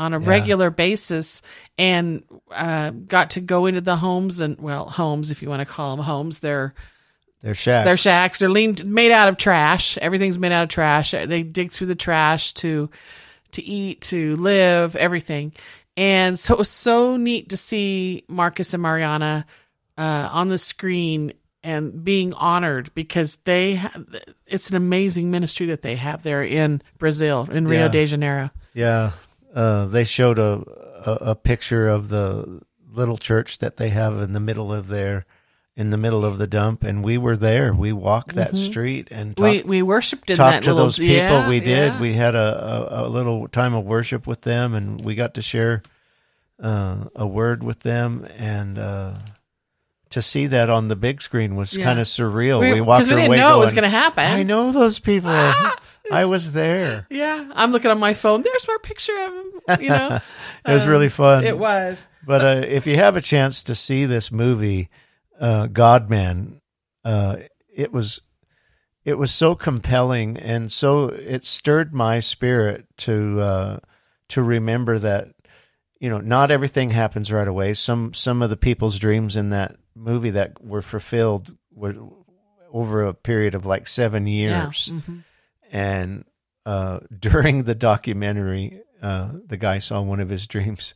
on 0.00 0.14
a 0.14 0.18
regular 0.18 0.70
basis, 0.70 1.42
and 1.78 2.22
uh, 2.50 2.90
got 2.90 3.30
to 3.30 3.40
go 3.40 3.66
into 3.66 3.80
the 3.80 3.96
homes 3.96 4.40
and 4.40 4.58
well, 4.58 4.86
homes 4.88 5.30
if 5.30 5.42
you 5.42 5.48
want 5.48 5.60
to 5.60 5.66
call 5.66 5.94
them 5.96 6.04
homes. 6.04 6.40
They're 6.40 6.74
They're 7.42 7.54
shacks. 7.54 7.84
they're 7.86 7.96
shacks. 7.96 8.38
They're 8.40 8.48
leaned, 8.48 8.84
made 8.84 9.12
out 9.12 9.28
of 9.28 9.36
trash. 9.36 9.96
Everything's 9.98 10.38
made 10.38 10.52
out 10.52 10.64
of 10.64 10.68
trash. 10.68 11.10
They 11.12 11.42
dig 11.42 11.70
through 11.70 11.86
the 11.88 11.94
trash 11.94 12.52
to 12.54 12.90
to 13.52 13.62
eat, 13.62 14.00
to 14.02 14.36
live, 14.36 14.94
everything. 14.96 15.52
And 15.96 16.38
so 16.38 16.54
it 16.54 16.58
was 16.58 16.70
so 16.70 17.16
neat 17.16 17.48
to 17.50 17.56
see 17.56 18.24
Marcus 18.28 18.72
and 18.74 18.82
Mariana 18.82 19.44
uh, 19.98 20.28
on 20.32 20.48
the 20.48 20.56
screen 20.58 21.32
and 21.62 22.04
being 22.04 22.32
honored 22.34 22.90
because 22.94 23.36
they 23.44 23.74
ha- 23.74 23.92
it's 24.46 24.70
an 24.70 24.76
amazing 24.76 25.30
ministry 25.30 25.66
that 25.66 25.82
they 25.82 25.96
have 25.96 26.22
there 26.22 26.42
in 26.44 26.80
Brazil 26.98 27.48
in 27.50 27.66
Rio 27.68 27.82
Yeah. 27.82 27.88
de 27.88 28.06
Janeiro. 28.06 28.50
Yeah, 28.72 29.10
uh, 29.54 29.86
they 29.86 30.04
showed 30.04 30.38
a, 30.38 30.62
a 31.06 31.12
a 31.30 31.34
picture 31.34 31.88
of 31.88 32.08
the 32.08 32.60
little 32.92 33.16
church 33.18 33.58
that 33.58 33.76
they 33.76 33.88
have 33.90 34.20
in 34.20 34.32
the 34.32 34.40
middle 34.40 34.72
of 34.72 34.88
their 34.88 35.24
in 35.76 35.90
the 35.90 35.96
middle 35.96 36.24
of 36.24 36.36
the 36.38 36.46
dump, 36.46 36.82
and 36.82 37.02
we 37.02 37.16
were 37.16 37.36
there. 37.36 37.72
We 37.72 37.92
walked 37.92 38.34
that 38.34 38.54
street 38.56 39.08
and 39.10 39.34
Mm-hmm. 39.36 39.42
we 39.68 39.78
we 39.78 39.82
worshipped 39.82 40.28
in 40.28 40.36
talked 40.36 40.64
to 40.64 40.70
little 40.74 40.86
those 40.86 40.98
people. 40.98 41.14
yeah, 41.16 41.48
we 41.48 41.60
did. 41.60 41.92
yeah. 41.94 42.00
We 42.00 42.12
had 42.14 42.34
a, 42.34 42.98
a, 43.02 43.06
a 43.06 43.08
little 43.08 43.48
time 43.48 43.72
of 43.74 43.84
worship 43.84 44.26
with 44.26 44.42
them, 44.42 44.74
and 44.74 45.02
we 45.04 45.14
got 45.14 45.34
to 45.34 45.42
share 45.42 45.82
uh, 46.62 47.04
a 47.16 47.26
word 47.26 47.62
with 47.62 47.80
them, 47.80 48.26
and 48.36 48.78
uh, 48.78 49.14
to 50.10 50.20
see 50.20 50.48
that 50.48 50.68
on 50.68 50.88
the 50.88 50.96
big 50.96 51.22
screen 51.22 51.54
was 51.56 51.72
Yeah. 51.74 51.84
kind 51.84 51.98
of 52.00 52.06
surreal. 52.06 52.60
We- 52.60 52.74
We, 52.74 52.80
walked 52.80 53.06
we 53.06 53.12
away 53.14 53.22
didn't 53.28 53.38
know 53.38 53.56
it 53.56 53.58
was 53.60 53.70
going, 53.72 53.76
gonna 53.84 53.88
happen. 53.90 54.24
I 54.24 54.42
know 54.42 54.72
those 54.72 54.98
people. 54.98 55.30
Ah, 55.32 55.76
I 56.12 56.24
was 56.26 56.52
there. 56.52 57.06
Yeah, 57.10 57.50
I'm 57.54 57.72
looking 57.72 57.90
on 57.90 57.98
my 57.98 58.14
phone. 58.14 58.42
There's 58.42 58.68
our 58.68 58.78
picture 58.78 59.16
of 59.18 59.32
him. 59.32 59.82
You 59.82 59.88
know, 59.90 60.18
It 60.66 60.72
was 60.72 60.86
really 60.86 61.08
fun. 61.08 61.44
it 61.44 61.58
was. 61.58 62.06
But 62.26 62.42
uh, 62.44 62.66
if 62.66 62.86
you 62.86 62.96
have 62.96 63.16
a 63.16 63.20
chance 63.20 63.62
to 63.64 63.74
see 63.74 64.04
this 64.04 64.30
movie, 64.30 64.88
uh, 65.40 65.66
Godman, 65.66 66.60
uh, 67.04 67.36
it 67.74 67.92
was 67.92 68.20
it 69.04 69.14
was 69.18 69.32
so 69.32 69.54
compelling 69.54 70.36
and 70.36 70.70
so 70.70 71.06
it 71.08 71.42
stirred 71.44 71.94
my 71.94 72.20
spirit 72.20 72.84
to 72.98 73.40
uh, 73.40 73.78
to 74.28 74.42
remember 74.42 74.98
that 74.98 75.28
you 75.98 76.10
know 76.10 76.18
not 76.18 76.50
everything 76.50 76.90
happens 76.90 77.32
right 77.32 77.48
away. 77.48 77.72
Some 77.74 78.12
some 78.14 78.42
of 78.42 78.50
the 78.50 78.56
people's 78.58 78.98
dreams 78.98 79.36
in 79.36 79.50
that 79.50 79.76
movie 79.94 80.30
that 80.30 80.62
were 80.64 80.82
fulfilled 80.82 81.56
were 81.72 81.94
over 82.72 83.02
a 83.02 83.14
period 83.14 83.54
of 83.54 83.66
like 83.66 83.86
seven 83.88 84.26
years 84.26 84.90
Yeah. 84.92 85.00
mhm. 85.00 85.24
And 85.70 86.24
uh, 86.66 87.00
during 87.18 87.64
the 87.64 87.74
documentary, 87.74 88.80
uh, 89.00 89.30
the 89.46 89.56
guy 89.56 89.78
saw 89.78 90.02
one 90.02 90.20
of 90.20 90.28
his 90.28 90.46
dreams 90.46 90.94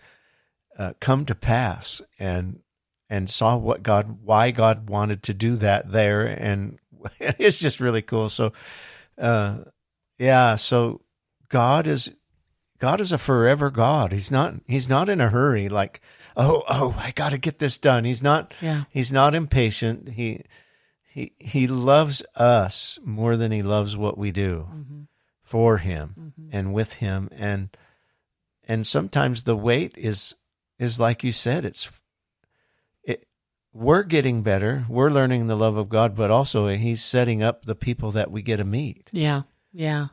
uh, 0.78 0.92
come 1.00 1.24
to 1.26 1.34
pass, 1.34 2.02
and 2.18 2.60
and 3.08 3.30
saw 3.30 3.56
what 3.56 3.82
God, 3.82 4.18
why 4.22 4.50
God 4.50 4.88
wanted 4.90 5.22
to 5.24 5.34
do 5.34 5.56
that 5.56 5.90
there, 5.92 6.26
and 6.26 6.78
it's 7.20 7.58
just 7.60 7.80
really 7.80 8.02
cool. 8.02 8.28
So, 8.28 8.52
uh, 9.18 9.58
yeah, 10.18 10.56
so 10.56 11.02
God 11.48 11.86
is 11.86 12.10
God 12.78 13.00
is 13.00 13.12
a 13.12 13.18
forever 13.18 13.70
God. 13.70 14.12
He's 14.12 14.30
not 14.30 14.54
he's 14.66 14.88
not 14.88 15.08
in 15.08 15.20
a 15.20 15.28
hurry. 15.30 15.68
Like, 15.68 16.00
oh 16.36 16.62
oh, 16.68 16.94
I 16.98 17.12
got 17.12 17.30
to 17.30 17.38
get 17.38 17.58
this 17.58 17.78
done. 17.78 18.04
He's 18.04 18.22
not 18.22 18.52
Yeah. 18.60 18.84
he's 18.90 19.12
not 19.12 19.34
impatient. 19.34 20.10
He 20.10 20.42
he 21.14 21.30
he 21.38 21.68
loves 21.68 22.22
us 22.34 22.98
more 23.04 23.36
than 23.36 23.52
he 23.52 23.62
loves 23.62 23.96
what 23.96 24.18
we 24.18 24.32
do 24.32 24.66
for 25.42 25.78
him 25.78 26.32
and 26.50 26.74
with 26.74 26.94
him. 26.94 27.28
And 27.30 27.68
and 28.66 28.84
sometimes 28.84 29.44
the 29.44 29.56
weight 29.56 29.96
is 29.96 30.34
is 30.78 30.98
like 30.98 31.22
you 31.22 31.30
said 31.30 31.64
it's 31.64 31.88
it 33.04 33.28
we're 33.72 34.02
getting 34.02 34.42
better. 34.42 34.84
We're 34.88 35.10
learning 35.10 35.46
the 35.46 35.56
love 35.56 35.76
of 35.76 35.88
god 35.88 36.16
but 36.16 36.30
also 36.32 36.66
he's 36.68 37.02
setting 37.04 37.42
up 37.44 37.64
the 37.64 37.76
people 37.76 38.10
that 38.12 38.30
we 38.32 38.42
get 38.42 38.56
to 38.56 38.64
meet. 38.64 39.08
Yeah. 39.12 39.42
Yeah. 39.72 40.08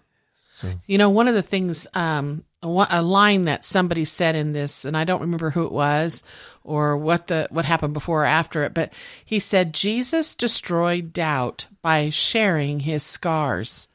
So- 0.56 0.80
You 0.86 0.98
know, 1.00 1.10
one 1.10 1.28
of 1.28 1.34
the 1.34 1.42
things, 1.42 1.88
um, 1.96 2.44
a, 2.64 3.02
line 3.02 3.46
that 3.46 3.66
somebody 3.66 4.06
said 4.06 4.36
in 4.36 4.52
this, 4.52 4.86
and 4.86 4.96
I 4.96 5.04
don't 5.04 5.22
remember 5.22 5.50
who 5.50 5.66
it 5.66 5.72
was 5.72 6.24
or 6.64 6.96
what 6.96 7.28
the 7.28 7.48
what 7.50 7.66
happened 7.66 7.94
before 7.94 8.24
or 8.24 8.26
after 8.26 8.64
it, 8.64 8.74
but 8.74 8.94
he 9.26 9.40
said 9.40 9.74
Jesus 9.74 10.36
destroyed 10.36 11.12
doubt 11.12 11.68
by 11.82 12.10
sharing 12.10 12.82
his 12.82 13.04
scars, 13.04 13.88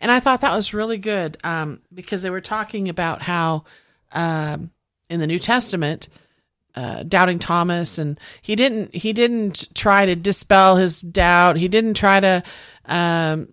and 0.00 0.10
I 0.10 0.20
thought 0.20 0.40
that 0.40 0.54
was 0.54 0.74
really 0.74 0.98
good 0.98 1.36
um, 1.44 1.82
because 1.92 2.22
they 2.22 2.30
were 2.30 2.40
talking 2.40 2.88
about 2.88 3.22
how 3.22 3.64
um, 4.12 4.70
in 5.08 5.20
the 5.20 5.26
New 5.26 5.38
Testament. 5.38 6.08
Uh, 6.76 7.04
doubting 7.04 7.38
Thomas, 7.38 7.98
and 7.98 8.18
he 8.42 8.56
didn't. 8.56 8.92
He 8.92 9.12
didn't 9.12 9.72
try 9.76 10.06
to 10.06 10.16
dispel 10.16 10.74
his 10.74 11.00
doubt. 11.00 11.54
He 11.54 11.68
didn't 11.68 11.94
try 11.94 12.18
to 12.18 12.42
um, 12.86 13.52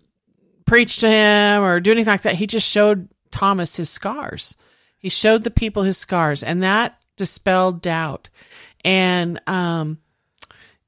preach 0.66 0.96
to 0.96 1.08
him 1.08 1.62
or 1.62 1.78
do 1.78 1.92
anything 1.92 2.10
like 2.10 2.22
that. 2.22 2.34
He 2.34 2.48
just 2.48 2.68
showed 2.68 3.08
Thomas 3.30 3.76
his 3.76 3.90
scars. 3.90 4.56
He 5.02 5.08
showed 5.08 5.42
the 5.42 5.50
people 5.50 5.82
his 5.82 5.98
scars, 5.98 6.44
and 6.44 6.62
that 6.62 6.96
dispelled 7.16 7.82
doubt. 7.82 8.30
And, 8.84 9.40
um, 9.48 9.98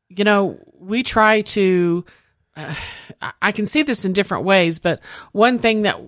you 0.08 0.22
know, 0.22 0.60
we 0.78 1.02
try 1.02 1.42
to, 1.42 2.04
uh, 2.56 2.74
I- 3.42 3.52
can 3.52 3.66
see 3.66 3.82
this 3.82 4.04
in 4.04 4.12
different 4.12 4.44
ways, 4.44 4.78
but 4.78 5.00
one 5.32 5.58
thing 5.58 5.82
that 5.82 6.00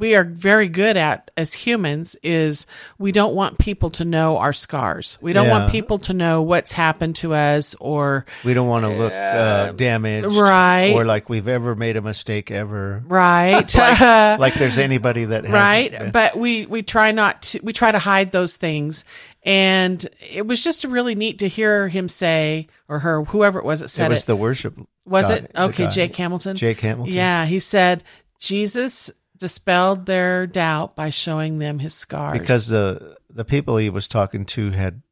we 0.00 0.14
are 0.14 0.24
very 0.24 0.66
good 0.66 0.96
at 0.96 1.30
as 1.36 1.52
humans 1.52 2.16
is 2.22 2.66
we 2.98 3.12
don't 3.12 3.34
want 3.34 3.58
people 3.58 3.90
to 3.90 4.04
know 4.04 4.38
our 4.38 4.54
scars. 4.54 5.18
We 5.20 5.34
don't 5.34 5.50
want 5.50 5.70
people 5.70 5.98
to 5.98 6.14
know 6.14 6.40
what's 6.40 6.72
happened 6.72 7.16
to 7.16 7.34
us 7.34 7.76
or 7.78 8.24
we 8.42 8.54
don't 8.54 8.66
want 8.66 8.86
to 8.86 8.90
look 8.90 9.12
uh, 9.12 9.72
damaged 9.72 10.34
right. 10.34 10.94
or 10.94 11.04
like 11.04 11.28
we've 11.28 11.46
ever 11.46 11.76
made 11.76 11.98
a 11.98 12.02
mistake 12.02 12.50
ever. 12.50 13.04
Right. 13.06 13.72
like 13.76 14.54
there's 14.54 14.78
anybody 14.78 15.26
that 15.26 15.46
right. 15.46 15.90
been. 15.90 16.10
but 16.12 16.34
we 16.34 16.64
we 16.64 16.82
try 16.82 17.12
not 17.12 17.42
to 17.42 17.60
we 17.62 17.74
try 17.74 17.92
to 17.92 17.98
hide 17.98 18.32
those 18.32 18.56
things. 18.56 19.04
And 19.42 20.06
it 20.32 20.46
was 20.46 20.64
just 20.64 20.84
really 20.84 21.14
neat 21.14 21.40
to 21.40 21.48
hear 21.48 21.88
him 21.88 22.08
say 22.08 22.68
or 22.88 23.00
her 23.00 23.24
whoever 23.24 23.58
it 23.58 23.66
was 23.66 23.80
that 23.80 23.88
said 23.88 24.06
it 24.06 24.10
was 24.10 24.24
it, 24.24 24.26
the 24.26 24.36
worship 24.36 24.78
was 25.06 25.28
it? 25.30 25.50
okay 25.56 25.88
jake 25.88 26.14
hamilton? 26.14 26.56
Jake 26.56 26.80
hamilton. 26.80 27.14
Yeah 27.14 27.46
he 27.46 27.58
said 27.58 28.04
jesus 28.38 29.10
dispelled 29.40 30.06
their 30.06 30.46
doubt 30.46 30.94
by 30.94 31.10
showing 31.10 31.56
them 31.56 31.80
his 31.80 31.94
scars. 31.94 32.38
Because 32.38 32.68
the 32.68 33.16
the 33.28 33.44
people 33.44 33.76
he 33.76 33.90
was 33.90 34.06
talking 34.06 34.44
to 34.44 34.70
had 34.70 35.02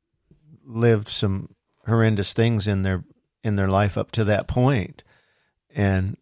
lived 0.64 1.08
some 1.08 1.54
horrendous 1.86 2.34
things 2.34 2.68
in 2.68 2.82
their 2.82 3.02
in 3.42 3.56
their 3.56 3.68
life 3.68 3.98
up 3.98 4.12
to 4.12 4.24
that 4.24 4.46
point. 4.46 5.02
And 5.74 6.16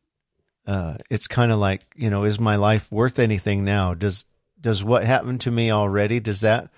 uh, 0.67 0.97
it's 1.11 1.27
kind 1.27 1.53
of 1.53 1.59
like 1.59 1.83
you 1.95 2.09
know 2.09 2.25
is 2.25 2.41
my 2.41 2.57
life 2.57 2.91
worth 2.91 3.19
anything 3.19 3.65
now? 3.65 3.93
Does 3.93 4.25
does 4.59 4.83
what 4.83 5.05
happened 5.05 5.43
to 5.43 5.51
me 5.51 5.71
already 5.71 6.21
does 6.21 6.41
that 6.41 6.71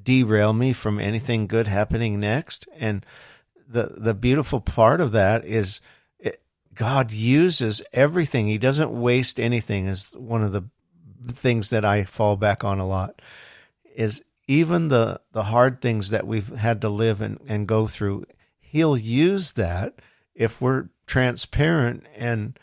derail 0.00 0.52
me 0.52 0.72
from 0.72 1.00
anything 1.00 1.46
good 1.46 1.66
happening 1.66 2.20
next? 2.20 2.68
And 2.76 3.04
the 3.66 3.94
the 3.96 4.14
beautiful 4.14 4.60
part 4.60 5.00
of 5.00 5.12
that 5.12 5.44
is 5.44 5.80
God 6.74 7.12
uses 7.12 7.82
everything. 7.92 8.48
He 8.48 8.58
doesn't 8.58 8.90
waste 8.90 9.38
anything 9.38 9.86
is 9.86 10.10
one 10.16 10.42
of 10.42 10.52
the 10.52 10.64
things 11.28 11.70
that 11.70 11.84
I 11.84 12.04
fall 12.04 12.36
back 12.36 12.64
on 12.64 12.78
a 12.78 12.86
lot 12.86 13.20
is 13.94 14.22
even 14.46 14.88
the 14.88 15.20
the 15.32 15.44
hard 15.44 15.80
things 15.80 16.10
that 16.10 16.26
we've 16.26 16.48
had 16.48 16.80
to 16.82 16.88
live 16.88 17.20
and, 17.20 17.40
and 17.46 17.66
go 17.66 17.86
through, 17.86 18.26
he'll 18.60 18.96
use 18.96 19.52
that 19.52 19.94
if 20.34 20.60
we're 20.60 20.88
transparent 21.06 22.04
and 22.16 22.58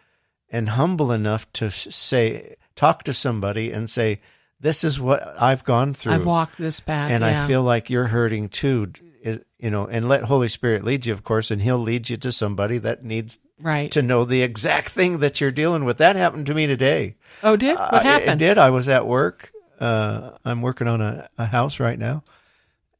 and 0.50 0.70
humble 0.70 1.12
enough 1.12 1.51
to 1.53 1.72
say 1.72 2.56
talk 2.75 3.03
to 3.03 3.13
somebody 3.13 3.72
and 3.72 3.89
say 3.89 4.20
this 4.60 4.84
is 4.84 5.00
what 5.00 5.36
I've 5.41 5.63
gone 5.63 5.94
through. 5.94 6.13
I've 6.13 6.25
walked 6.25 6.58
this 6.58 6.80
path, 6.80 7.12
and 7.12 7.24
yeah. 7.24 7.44
I 7.44 7.48
feel 7.48 7.63
like 7.63 7.89
you're 7.89 8.08
hurting 8.08 8.50
too. 8.50 8.91
Is- 9.21 9.43
You 9.59 9.69
know, 9.69 9.85
and 9.87 10.07
let 10.09 10.23
Holy 10.23 10.49
Spirit 10.49 10.83
lead 10.83 11.05
you, 11.05 11.13
of 11.13 11.23
course, 11.23 11.51
and 11.51 11.61
He'll 11.61 11.77
lead 11.77 12.09
you 12.09 12.17
to 12.17 12.31
somebody 12.31 12.77
that 12.79 13.03
needs 13.03 13.37
right. 13.59 13.91
to 13.91 14.01
know 14.01 14.25
the 14.25 14.41
exact 14.41 14.89
thing 14.93 15.19
that 15.19 15.39
you're 15.39 15.51
dealing 15.51 15.85
with. 15.85 15.97
That 15.99 16.15
happened 16.15 16.47
to 16.47 16.53
me 16.55 16.65
today. 16.67 17.15
oh, 17.43 17.55
did 17.55 17.77
what 17.77 17.93
I- 17.93 17.97
It 17.99 18.03
happened? 18.05 18.39
did. 18.39 18.57
I 18.57 18.69
was 18.71 18.89
at 18.89 19.05
work. 19.05 19.51
Uh, 19.79 20.31
I'm 20.45 20.61
working 20.61 20.87
on 20.87 21.01
a, 21.01 21.29
a 21.37 21.45
house 21.45 21.79
right 21.79 21.97
now, 21.99 22.23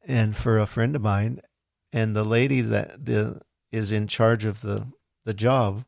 and 0.04 0.36
for 0.36 0.58
a 0.58 0.66
friend 0.66 0.96
of 0.96 1.02
mine, 1.02 1.40
and 1.92 2.14
the 2.16 2.24
lady 2.24 2.60
that 2.60 3.04
the 3.04 3.40
is 3.70 3.90
in 3.92 4.06
charge 4.08 4.44
of 4.44 4.60
the 4.62 4.86
the 5.24 5.34
job, 5.34 5.84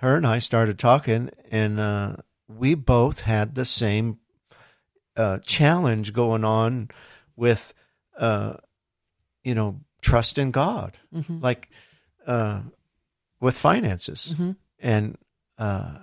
her 0.00 0.16
and 0.16 0.26
I 0.26 0.38
started 0.40 0.78
talking, 0.78 1.30
and 1.50 1.78
uh, 1.80 2.16
we 2.48 2.74
both 2.74 3.20
had 3.20 3.54
the 3.54 3.64
same 3.64 4.18
uh, 5.16 5.38
challenge 5.38 6.12
going 6.12 6.44
on 6.44 6.88
with, 7.36 7.72
uh, 8.18 8.54
you 9.46 9.54
know, 9.54 9.80
trust 10.02 10.38
in 10.38 10.50
God, 10.50 10.98
Mhm. 11.14 11.40
like 11.42 11.70
uh, 12.26 12.60
with 13.40 13.56
finances, 13.56 14.34
Mhm. 14.36 14.56
and 14.80 15.16
uh, 15.58 15.98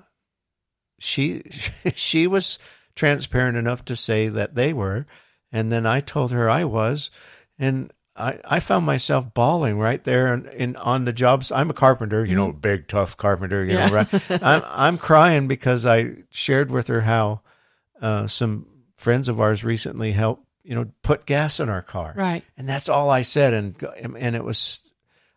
she 0.99 1.43
she 1.95 2.27
was 2.27 2.59
transparent 2.95 3.57
enough 3.57 3.83
to 3.85 3.95
say 3.95 4.29
that 4.29 4.55
they 4.55 4.73
were, 4.73 5.05
and 5.51 5.71
then 5.71 5.85
I 5.85 5.99
told 5.99 6.31
her 6.31 6.49
I 6.49 6.63
was, 6.63 7.11
and 7.59 7.91
I, 8.15 8.39
I 8.45 8.59
found 8.59 8.85
myself 8.85 9.33
bawling 9.33 9.79
right 9.79 10.03
there 10.03 10.33
in, 10.33 10.47
in 10.49 10.75
on 10.77 11.03
the 11.05 11.13
jobs. 11.13 11.51
I'm 11.51 11.69
a 11.69 11.73
carpenter, 11.73 12.23
you 12.23 12.35
know, 12.35 12.51
big 12.53 12.87
tough 12.87 13.17
carpenter, 13.17 13.65
you 13.65 13.73
Yeah. 13.73 13.87
know, 13.87 13.93
right? 13.93 14.07
I'm 14.41 14.61
I'm 14.65 14.97
crying 14.97 15.47
because 15.47 15.85
I 15.85 16.23
shared 16.29 16.69
with 16.71 16.87
her 16.87 17.01
how 17.01 17.41
uh, 18.01 18.27
some 18.27 18.67
friends 18.95 19.27
of 19.29 19.39
ours 19.41 19.63
recently 19.63 20.11
helped, 20.13 20.45
you 20.63 20.75
know, 20.75 20.85
put 21.01 21.25
gas 21.25 21.59
in 21.59 21.69
our 21.69 21.81
car, 21.81 22.13
Right. 22.15 22.43
and 22.57 22.67
that's 22.69 22.87
all 22.89 23.09
I 23.09 23.21
said, 23.23 23.53
and 23.53 23.75
and 24.17 24.35
it 24.35 24.43
was, 24.43 24.79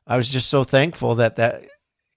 I 0.06 0.16
was 0.16 0.28
just 0.28 0.48
so 0.48 0.62
thankful 0.64 1.16
that 1.16 1.36
that 1.36 1.66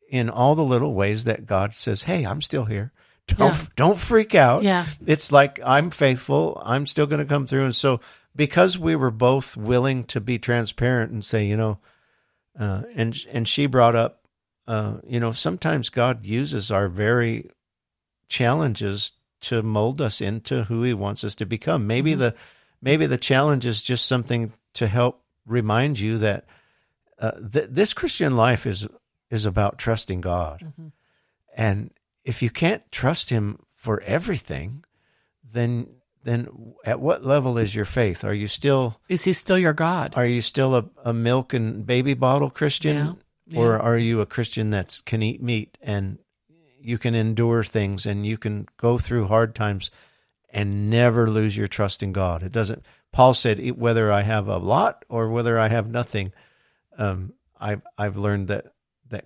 in 0.10 0.30
all 0.30 0.56
the 0.56 0.64
little 0.64 0.94
ways 0.94 1.24
that 1.26 1.46
God 1.46 1.74
says, 1.74 2.04
"Hey, 2.04 2.26
I'm 2.26 2.42
still 2.42 2.66
here. 2.66 2.92
Don't 3.28 3.40
Yeah. 3.54 3.66
don't 3.76 3.98
freak 4.00 4.36
out." 4.36 4.64
Yeah. 4.64 4.86
It's 5.06 5.32
like 5.32 5.60
I'm 5.66 5.90
faithful. 5.92 6.62
I'm 6.66 6.86
still 6.86 7.06
going 7.08 7.20
to 7.20 7.26
come 7.34 7.48
through, 7.48 7.66
and 7.66 7.76
so 7.76 8.00
because 8.36 8.78
we 8.78 8.96
were 8.96 9.12
both 9.12 9.58
willing 9.58 10.04
to 10.06 10.22
be 10.22 10.38
transparent 10.40 11.12
and 11.12 11.26
say, 11.26 11.46
you 11.46 11.58
know, 11.58 11.80
uh, 12.60 12.84
and 12.96 13.18
and 13.32 13.48
she 13.48 13.66
brought 13.66 13.96
up, 13.96 14.22
uh, 14.68 14.98
you 15.08 15.20
know, 15.20 15.32
sometimes 15.32 15.90
God 15.90 16.26
uses 16.26 16.70
our 16.72 16.88
very 16.88 17.50
challenges 18.28 19.14
to 19.42 19.62
mold 19.64 20.02
us 20.02 20.22
into 20.22 20.64
who 20.66 20.84
He 20.84 20.94
wants 20.94 21.24
us 21.24 21.36
to 21.36 21.46
become. 21.46 21.88
Maybe 21.88 22.14
the 22.14 22.36
maybe 22.82 23.06
the 23.06 23.18
challenge 23.18 23.66
is 23.66 23.82
just 23.82 24.06
something 24.06 24.54
to 24.76 24.88
help 24.88 25.24
remind 25.46 26.00
you 26.00 26.18
that 26.20 26.46
uh, 27.20 27.32
th- 27.32 27.70
this 27.70 27.94
Christian 27.94 28.36
life 28.36 28.66
is 28.66 28.88
is 29.30 29.46
about 29.46 29.78
trusting 29.78 30.22
God, 30.22 30.74
and 31.56 31.92
if 32.24 32.42
you 32.42 32.50
can't 32.50 32.90
trust 32.92 33.30
Him 33.30 33.60
for 33.74 34.02
everything, 34.02 34.84
then 35.44 35.88
then 36.24 36.74
at 36.86 37.00
what 37.00 37.26
level 37.26 37.58
is 37.58 37.74
your 37.74 37.86
faith? 37.86 38.24
Are 38.24 38.34
you 38.34 38.48
still 38.48 39.00
Is 39.08 39.24
he 39.24 39.34
still 39.34 39.58
your 39.58 39.74
God? 39.74 40.14
are 40.16 40.26
you 40.26 40.42
still 40.42 40.76
a, 40.76 40.86
a 41.06 41.14
milk 41.14 41.54
and 41.54 41.86
baby 41.86 42.14
bottle 42.14 42.50
Christian, 42.50 43.18
Yeah, 43.48 43.60
or 43.60 43.80
are 43.80 43.98
you 43.98 44.22
a 44.22 44.26
Christian 44.26 44.70
that 44.72 45.00
can 45.06 45.24
eat 45.24 45.42
meat 45.42 45.78
and 45.82 46.20
you 46.82 46.98
can 46.98 47.16
endure 47.16 47.64
things 47.64 48.06
and 48.06 48.26
you 48.26 48.38
can 48.38 48.68
go 48.78 48.98
through 48.98 49.28
hard 49.28 49.56
times 49.56 49.92
and 50.52 50.90
never 50.90 51.30
lose 51.30 51.56
your 51.56 51.68
trust 51.68 52.02
in 52.04 52.12
God? 52.12 52.44
It 52.44 52.52
doesn't. 52.52 52.84
Paul 53.12 53.34
said, 53.34 53.60
"E- 53.60 53.72
whether 53.72 54.12
I 54.12 54.22
have 54.22 54.48
a 54.48 54.58
lot 54.58 55.06
or 55.10 55.30
whether 55.30 55.58
I 55.58 55.70
have 55.70 55.90
nothing, 55.90 56.32
um, 56.98 57.34
I've 57.60 57.82
I've 57.98 58.18
learned 58.18 58.48
that 58.48 58.74
that 59.10 59.26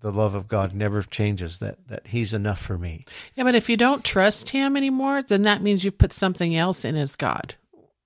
the 0.00 0.12
love 0.12 0.34
of 0.34 0.48
God 0.48 0.74
never 0.74 1.02
changes. 1.02 1.58
That 1.58 1.88
that 1.88 2.08
He's 2.08 2.34
enough 2.34 2.60
for 2.60 2.76
me. 2.76 3.04
Yeah, 3.34 3.44
but 3.44 3.54
if 3.54 3.68
you 3.68 3.76
don't 3.76 4.04
trust 4.04 4.50
him 4.50 4.76
anymore, 4.76 5.22
then 5.22 5.42
that 5.42 5.62
means 5.62 5.84
you've 5.84 5.98
put 5.98 6.12
something 6.12 6.54
else 6.54 6.84
in 6.84 6.94
his 6.94 7.16
God. 7.16 7.54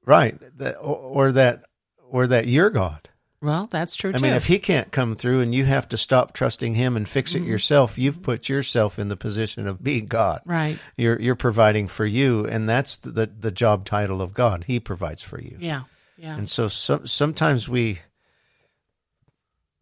Right. 0.05 0.39
That 0.59 0.77
or, 0.77 0.97
or 0.97 1.33
that 1.33 1.65
or 2.09 2.27
that 2.29 2.47
you're 2.47 2.71
God. 2.71 3.09
Well, 3.43 3.69
that's 3.71 3.95
true 3.97 4.11
I 4.11 4.17
too. 4.17 4.23
mean, 4.23 4.33
if 4.33 4.47
he 4.47 4.59
can't 4.59 4.91
come 4.91 5.15
through 5.15 5.41
and 5.43 5.55
you 5.55 5.65
have 5.67 5.89
to 5.91 5.97
stop 5.99 6.33
trusting 6.33 6.75
him 6.75 6.97
and 6.97 7.09
fix 7.09 7.35
it 7.35 7.41
Mm-hmm. 7.41 7.51
yourself, 7.51 7.99
you've 7.99 8.23
put 8.23 8.49
yourself 8.49 8.99
in 8.99 9.09
the 9.09 9.17
position 9.17 9.67
of 9.67 9.83
being 9.85 10.07
God. 10.07 10.41
right. 10.47 10.79
You're 10.97 11.21
you're 11.21 11.37
providing 11.37 11.87
for 11.89 12.07
you, 12.07 12.47
and 12.47 12.69
that's 12.69 12.97
the 12.97 13.27
the, 13.27 13.51
job 13.51 13.85
title 13.85 14.23
of 14.23 14.33
God. 14.33 14.65
He 14.67 14.81
provides 14.81 15.23
for 15.23 15.41
you. 15.41 15.59
Yeah. 15.61 15.83
Yeah. 16.17 16.37
And 16.37 16.49
so 16.49 16.69
some, 16.69 17.07
sometimes 17.07 17.69
we, 17.69 17.99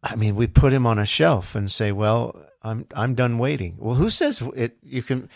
I 0.03 0.17
mean, 0.17 0.35
we 0.37 0.47
put 0.49 0.73
him 0.73 0.87
on 0.87 0.99
a 0.99 1.07
shelf 1.07 1.55
and 1.55 1.71
say, 1.71 1.93
"Well, 1.93 2.45
I'm 2.63 2.87
I'm 2.95 3.15
done 3.15 3.39
waiting." 3.39 3.77
Well, 3.79 3.95
who 3.95 4.11
says 4.11 4.43
it? 4.57 4.77
You 4.83 5.03
can. 5.03 5.29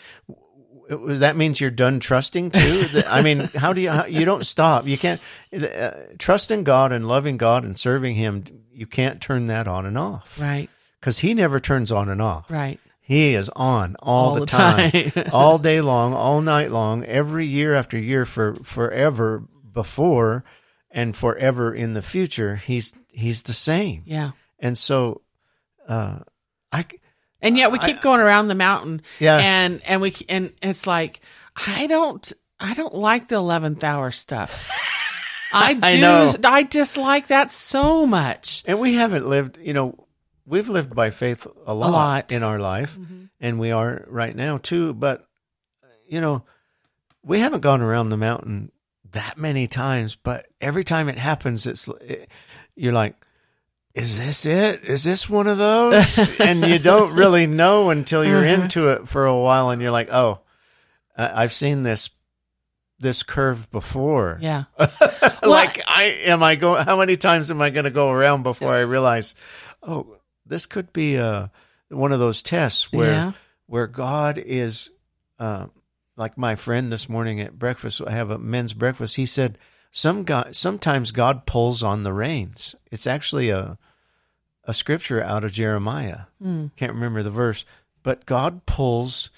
That 0.89 1.37
means 1.37 1.61
you're 1.61 1.69
done 1.69 1.99
trusting 1.99 2.51
too. 2.51 3.03
I 3.07 3.21
mean, 3.21 3.41
how 3.55 3.73
do 3.73 3.81
you? 3.81 3.91
How, 3.91 4.05
you 4.05 4.25
don't 4.25 4.45
stop. 4.45 4.87
You 4.87 4.97
can't 4.97 5.21
uh, 5.53 5.91
trust 6.17 6.49
in 6.49 6.63
God 6.63 6.91
and 6.91 7.07
loving 7.07 7.37
God 7.37 7.63
and 7.63 7.77
serving 7.77 8.15
Him. 8.15 8.43
You 8.73 8.87
can't 8.87 9.21
turn 9.21 9.45
that 9.45 9.67
on 9.67 9.85
and 9.85 9.97
off 9.97 10.39
right. 10.41 10.67
because 10.99 11.19
He 11.19 11.35
never 11.35 11.59
turns 11.59 11.91
on 11.91 12.09
and 12.09 12.21
off. 12.21 12.49
Right. 12.49 12.79
He 13.01 13.33
is 13.33 13.49
on 13.55 13.95
all, 13.99 14.29
All 14.29 14.33
the, 14.35 14.39
the 14.41 14.45
time, 14.45 14.91
time. 14.91 15.23
all 15.33 15.57
day 15.59 15.81
long, 15.81 16.13
all 16.13 16.41
night 16.41 16.71
long, 16.71 17.03
every 17.05 17.45
year 17.45 17.73
after 17.73 17.97
year 17.97 18.25
for 18.25 18.55
forever 18.63 19.43
before 19.71 20.43
and 20.91 21.15
forever 21.15 21.73
in 21.73 21.93
the 21.93 22.01
future. 22.01 22.55
He's 22.55 22.93
he's 23.11 23.43
the 23.43 23.53
same. 23.53 24.03
Yeah. 24.05 24.31
And 24.59 24.77
so 24.77 25.21
uh 25.87 26.19
I 26.71 26.85
And 27.41 27.57
yet 27.57 27.71
we 27.71 27.79
keep 27.79 28.01
going 28.01 28.19
around 28.19 28.47
the 28.47 28.55
mountain. 28.55 29.01
Yeah. 29.19 29.37
And 29.37 29.81
and 29.85 30.01
we 30.01 30.15
and 30.27 30.53
it's 30.61 30.85
like 30.85 31.21
I 31.55 31.87
don't 31.87 32.31
I 32.59 32.73
don't 32.73 32.93
like 32.93 33.27
the 33.27 33.35
eleventh 33.35 33.83
hour 33.83 34.11
stuff. 34.11 34.69
I 35.53 35.73
do 35.73 35.79
I 35.81 35.99
know. 35.99 36.33
I 36.43 36.63
dislike 36.63 37.27
that 37.27 37.51
so 37.51 38.05
much. 38.05 38.63
and 38.67 38.79
we 38.79 38.93
haven't 38.93 39.27
lived, 39.27 39.57
you 39.57 39.73
know, 39.73 40.07
we've 40.45 40.69
lived 40.69 40.93
by 40.93 41.09
faith 41.09 41.47
a 41.65 41.73
lot, 41.73 41.91
lot. 41.91 42.27
Mm-hmm. 42.27 42.37
in 42.37 42.43
our 42.43 42.59
life 42.59 42.97
and 43.39 43.59
we 43.59 43.71
are 43.71 44.05
right 44.07 44.35
now 44.35 44.57
too, 44.57 44.93
but 44.93 45.25
you 46.07 46.21
know, 46.21 46.43
we 47.23 47.39
haven't 47.39 47.61
gone 47.61 47.81
around 47.81 48.09
the 48.09 48.17
mountain 48.17 48.71
that 49.11 49.37
many 49.37 49.67
times, 49.67 50.15
but 50.15 50.47
every 50.61 50.83
time 50.83 51.09
it 51.09 51.17
happens 51.17 51.65
it's 51.65 51.87
it, 51.87 52.29
you're 52.75 52.93
like 52.93 53.15
is 53.95 54.17
this 54.17 54.45
it? 54.45 54.83
Is 54.85 55.03
this 55.03 55.29
one 55.29 55.47
of 55.47 55.57
those? 55.57 56.17
and 56.39 56.65
you 56.65 56.79
don't 56.79 57.13
really 57.15 57.47
know 57.47 57.89
until 57.89 58.23
you're 58.23 58.45
Uh-huh. 58.45 58.63
into 58.63 58.87
it 58.89 59.07
for 59.07 59.25
a 59.25 59.35
while, 59.37 59.69
and 59.71 59.81
you're 59.81 59.91
like, 59.91 60.09
"Oh, 60.11 60.39
I- 61.17 61.43
I've 61.43 61.53
seen 61.53 61.81
this 61.81 62.09
this 62.99 63.23
curve 63.23 63.69
before." 63.71 64.37
Yeah. 64.41 64.65
like, 65.43 65.81
I 65.87 66.15
am 66.25 66.43
I 66.43 66.55
going? 66.55 66.85
How 66.85 66.97
many 66.97 67.17
times 67.17 67.49
am 67.51 67.61
I 67.61 67.69
going 67.71 67.85
to 67.85 67.91
go 67.91 68.09
around 68.11 68.43
before 68.43 68.73
I 68.73 68.81
realize, 68.81 69.35
oh, 69.83 70.17
this 70.45 70.65
could 70.65 70.93
be 70.93 71.17
uh 71.17 71.47
one 71.89 72.11
of 72.11 72.19
those 72.19 72.41
tests 72.43 72.91
where 72.93 73.11
Yeah. 73.11 73.31
where 73.65 73.87
God 73.87 74.37
is, 74.37 74.89
uh, 75.39 75.67
like 76.15 76.37
my 76.37 76.55
friend 76.55 76.91
this 76.91 77.09
morning 77.09 77.39
at 77.39 77.57
breakfast. 77.57 78.01
I 78.05 78.11
have 78.11 78.29
a 78.29 78.37
men's 78.37 78.73
breakfast. 78.73 79.15
He 79.15 79.25
said, 79.25 79.57
"Some 79.91 80.23
God, 80.23 80.55
sometimes 80.55 81.11
God 81.11 81.45
pulls 81.45 81.81
on 81.83 82.03
the 82.03 82.13
reins." 82.13 82.75
It's 82.91 83.07
actually 83.07 83.49
a 83.49 83.77
a 84.69 84.73
scripture 84.73 85.21
out 85.23 85.43
of 85.43 85.51
Jeremiah. 85.51 86.25
Can't 86.75 86.93
remember 86.93 87.23
the 87.23 87.31
verse, 87.31 87.65
but 88.03 88.27
God 88.27 88.67
pulls. 88.67 89.31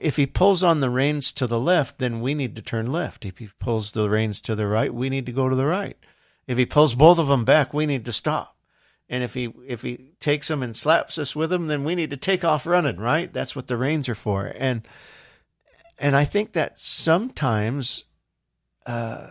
If 0.00 0.16
he 0.16 0.26
pulls 0.26 0.64
on 0.64 0.80
the 0.80 0.90
reins 0.90 1.32
to 1.34 1.46
the 1.46 1.60
left, 1.60 1.98
then 1.98 2.20
we 2.20 2.34
need 2.34 2.56
to 2.56 2.62
turn 2.62 2.90
left. 2.90 3.24
If 3.24 3.38
he 3.38 3.48
pulls 3.60 3.92
the 3.92 4.10
reins 4.10 4.40
to 4.42 4.56
the 4.56 4.66
right, 4.66 4.92
we 4.92 5.08
need 5.08 5.26
to 5.26 5.32
go 5.32 5.48
to 5.48 5.54
the 5.54 5.64
right. 5.64 5.96
If 6.48 6.58
he 6.58 6.66
pulls 6.66 6.96
both 6.96 7.18
of 7.18 7.28
them 7.28 7.44
back, 7.44 7.72
we 7.72 7.86
need 7.86 8.04
to 8.06 8.12
stop. 8.12 8.56
And 9.08 9.22
if 9.22 9.34
he 9.34 9.52
if 9.66 9.82
he 9.82 10.10
takes 10.18 10.48
them 10.48 10.62
and 10.62 10.76
slaps 10.76 11.18
us 11.18 11.36
with 11.36 11.50
them, 11.50 11.68
then 11.68 11.84
we 11.84 11.94
need 11.94 12.10
to 12.10 12.16
take 12.16 12.44
off 12.44 12.66
running. 12.66 12.96
Right? 12.96 13.32
That's 13.32 13.54
what 13.54 13.68
the 13.68 13.76
reins 13.76 14.08
are 14.08 14.16
for. 14.16 14.52
And 14.56 14.86
and 16.00 16.16
I 16.16 16.24
think 16.24 16.52
that 16.52 16.80
sometimes 16.80 18.04
uh, 18.86 19.28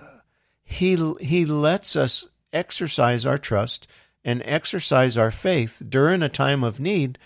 he 0.70 0.98
he 1.22 1.46
lets 1.46 1.96
us 1.96 2.28
exercise 2.52 3.26
our 3.26 3.38
trust 3.38 3.88
and 4.24 4.42
exercise 4.44 5.18
our 5.18 5.32
faith 5.32 5.82
during 5.88 6.22
a 6.22 6.28
time 6.28 6.62
of 6.62 6.78
need, 6.78 7.18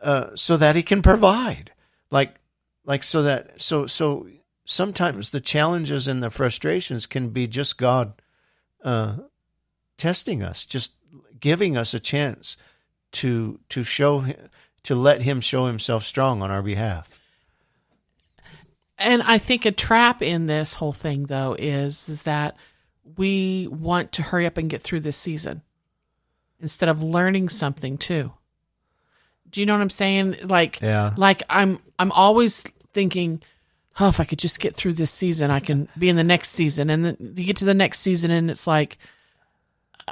uh, 0.00 0.28
so 0.36 0.56
that 0.56 0.76
he 0.76 0.82
can 0.82 1.02
provide. 1.02 1.72
Like 2.12 2.40
like 2.84 3.02
so 3.02 3.22
that 3.24 3.60
so 3.60 3.86
so 3.86 4.28
sometimes 4.64 5.30
the 5.30 5.40
challenges 5.40 6.06
and 6.06 6.22
the 6.22 6.30
frustrations 6.30 7.06
can 7.06 7.30
be 7.30 7.48
just 7.48 7.76
God 7.76 8.12
uh, 8.84 9.16
testing 9.98 10.40
us, 10.40 10.64
just 10.64 10.92
giving 11.40 11.76
us 11.76 11.92
a 11.92 12.00
chance 12.00 12.56
to 13.12 13.58
to 13.70 13.82
show 13.82 14.26
to 14.84 14.94
let 14.94 15.22
Him 15.22 15.40
show 15.40 15.66
Himself 15.66 16.04
strong 16.04 16.40
on 16.40 16.52
our 16.52 16.62
behalf. 16.62 17.08
And 19.00 19.22
I 19.22 19.38
think 19.38 19.64
a 19.64 19.72
trap 19.72 20.22
in 20.22 20.46
this 20.46 20.74
whole 20.74 20.92
thing, 20.92 21.24
though, 21.24 21.56
is 21.58 22.08
is 22.08 22.22
that 22.24 22.56
we 23.16 23.66
want 23.68 24.12
to 24.12 24.22
hurry 24.22 24.46
up 24.46 24.56
and 24.56 24.70
get 24.70 24.82
through 24.82 25.00
this 25.00 25.16
season 25.16 25.62
instead 26.60 26.88
of 26.88 27.02
learning 27.02 27.48
something 27.48 27.96
too. 27.98 28.32
Do 29.50 29.60
you 29.60 29.66
know 29.66 29.72
what 29.72 29.80
I'm 29.82 29.90
saying? 29.90 30.36
Like, 30.44 30.80
Yeah. 30.80 31.14
like 31.16 31.42
I'm 31.48 31.80
I'm 31.98 32.12
always 32.12 32.64
thinking, 32.92 33.42
oh, 33.98 34.08
if 34.08 34.20
I 34.20 34.24
could 34.24 34.38
just 34.38 34.60
get 34.60 34.76
through 34.76 34.92
this 34.92 35.10
season, 35.10 35.50
I 35.50 35.60
can 35.60 35.88
be 35.98 36.08
in 36.08 36.16
the 36.16 36.22
next 36.24 36.50
season. 36.50 36.90
And 36.90 37.04
then 37.04 37.16
you 37.34 37.44
get 37.44 37.56
to 37.56 37.64
the 37.64 37.74
next 37.74 38.00
season, 38.00 38.30
and 38.30 38.50
it's 38.50 38.66
like, 38.66 38.98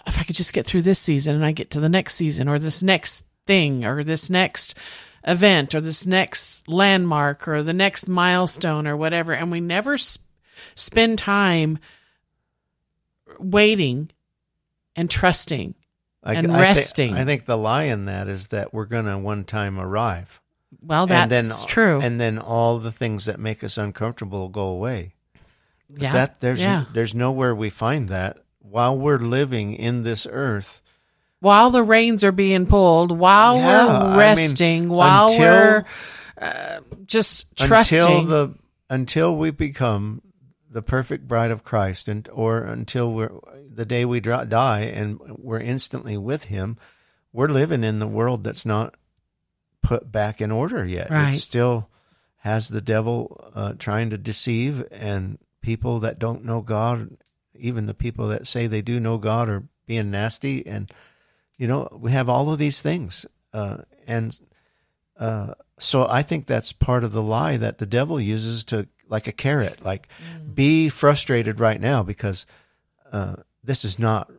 if 0.06 0.18
I 0.18 0.22
could 0.24 0.34
just 0.36 0.52
get 0.52 0.66
through 0.66 0.82
this 0.82 0.98
season, 0.98 1.34
and 1.36 1.44
I 1.44 1.52
get 1.52 1.70
to 1.72 1.80
the 1.80 1.88
next 1.88 2.14
season, 2.14 2.48
or 2.48 2.58
this 2.58 2.82
next 2.82 3.26
thing, 3.46 3.84
or 3.84 4.02
this 4.02 4.28
next 4.30 4.74
event, 5.26 5.74
or 5.74 5.80
this 5.80 6.06
next 6.06 6.66
landmark, 6.68 7.46
or 7.48 7.62
the 7.62 7.72
next 7.72 8.08
milestone, 8.08 8.86
or 8.86 8.96
whatever, 8.96 9.32
and 9.32 9.50
we 9.50 9.60
never 9.60 9.98
sp- 9.98 10.24
spend 10.74 11.18
time 11.18 11.78
waiting 13.38 14.10
and 14.96 15.10
trusting. 15.10 15.74
I, 16.22 16.34
And 16.34 16.50
I 16.52 16.60
resting. 16.60 17.14
I 17.14 17.24
think 17.24 17.44
the 17.44 17.56
lie 17.56 17.84
in 17.84 18.06
that 18.06 18.28
is 18.28 18.48
that 18.48 18.74
we're 18.74 18.86
going 18.86 19.06
to 19.06 19.16
one 19.18 19.44
time 19.44 19.78
arrive. 19.78 20.40
Well, 20.82 21.06
that's 21.06 21.22
and 21.22 21.30
then, 21.30 21.66
true. 21.66 22.00
And 22.00 22.20
then 22.20 22.38
all 22.38 22.78
the 22.78 22.92
things 22.92 23.24
that 23.26 23.38
make 23.38 23.64
us 23.64 23.78
uncomfortable 23.78 24.48
go 24.48 24.66
away. 24.66 25.14
yeah, 25.88 26.12
That 26.12 26.40
there's 26.40 26.60
yeah. 26.60 26.84
there's 26.92 27.14
nowhere 27.14 27.54
we 27.54 27.70
find 27.70 28.08
that 28.08 28.38
while 28.58 28.98
we're 28.98 29.18
living 29.18 29.74
in 29.74 30.02
this 30.02 30.26
earth. 30.30 30.82
While 31.40 31.70
the 31.70 31.82
reins 31.82 32.24
are 32.24 32.32
being 32.32 32.66
pulled, 32.66 33.16
while 33.16 33.56
Yeah, 33.56 34.02
we're 34.04 34.08
mean, 34.10 34.18
resting, 34.18 34.88
while 34.88 35.28
until- 35.28 35.40
we're 35.40 35.84
uh, 36.40 36.80
just 37.06 37.46
trusting. 37.56 37.98
until 38.00 38.22
the 38.24 38.54
until 38.90 39.36
we 39.36 39.50
become 39.50 40.22
the 40.70 40.82
perfect 40.82 41.26
bride 41.28 41.50
of 41.50 41.64
Christ, 41.64 42.08
and 42.08 42.28
or 42.32 42.62
until 42.64 43.12
we're 43.12 43.30
the 43.72 43.84
day 43.86 44.04
we 44.04 44.20
die 44.20 44.80
and 44.94 45.20
we're 45.38 45.60
instantly 45.60 46.16
with 46.16 46.44
Him, 46.44 46.76
we're 47.32 47.48
living 47.48 47.84
in 47.84 47.98
the 47.98 48.06
world 48.08 48.42
that's 48.42 48.66
not 48.66 48.94
put 49.82 50.10
back 50.10 50.40
in 50.40 50.50
order 50.50 50.84
yet. 50.84 51.10
Right. 51.10 51.34
It 51.34 51.38
still 51.38 51.88
has 52.38 52.68
the 52.68 52.80
devil 52.80 53.50
uh, 53.54 53.74
trying 53.78 54.10
to 54.10 54.18
deceive, 54.18 54.84
and 54.90 55.38
people 55.60 56.00
that 56.00 56.18
don't 56.18 56.44
know 56.44 56.60
God, 56.60 57.16
even 57.54 57.86
the 57.86 57.94
people 57.94 58.28
that 58.28 58.46
say 58.46 58.66
they 58.66 58.82
do 58.82 59.00
know 59.00 59.18
God, 59.18 59.50
are 59.50 59.64
being 59.86 60.10
nasty, 60.10 60.66
and 60.66 60.90
you 61.58 61.66
know 61.68 61.88
we 62.00 62.12
have 62.12 62.28
all 62.28 62.50
of 62.52 62.58
these 62.58 62.80
things, 62.80 63.26
uh, 63.52 63.78
and 64.06 64.38
uh, 65.18 65.54
so 65.78 66.06
I 66.08 66.22
think 66.22 66.46
that's 66.46 66.72
part 66.72 67.04
of 67.04 67.12
the 67.12 67.22
lie 67.22 67.56
that 67.58 67.78
the 67.78 67.86
devil 67.86 68.20
uses 68.20 68.64
to 68.66 68.88
like 69.08 69.26
a 69.26 69.32
carrot, 69.32 69.84
like 69.84 70.08
be 70.54 70.88
frustrated 70.88 71.60
right 71.60 71.80
now 71.80 72.02
because 72.02 72.46
uh, 73.12 73.36
this 73.64 73.84
is 73.84 73.98
not 73.98 74.30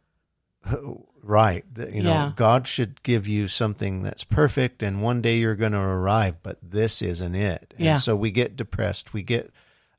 uh, 0.66 0.78
right. 1.24 1.66
You 1.76 2.04
know, 2.04 2.12
Yeah. 2.12 2.32
God 2.36 2.68
should 2.68 3.02
give 3.04 3.28
you 3.28 3.48
something 3.48 4.04
that's 4.04 4.24
perfect, 4.24 4.82
and 4.84 5.02
one 5.02 5.22
day 5.22 5.38
you're 5.38 5.56
going 5.56 5.72
to 5.74 5.80
arrive, 5.80 6.36
but 6.44 6.58
this 6.62 7.02
isn't 7.02 7.36
it. 7.36 7.74
And 7.78 7.86
Yeah. 7.86 7.96
so 7.98 8.16
we 8.16 8.32
get 8.32 8.56
depressed, 8.56 9.14
we 9.14 9.24
get 9.24 9.52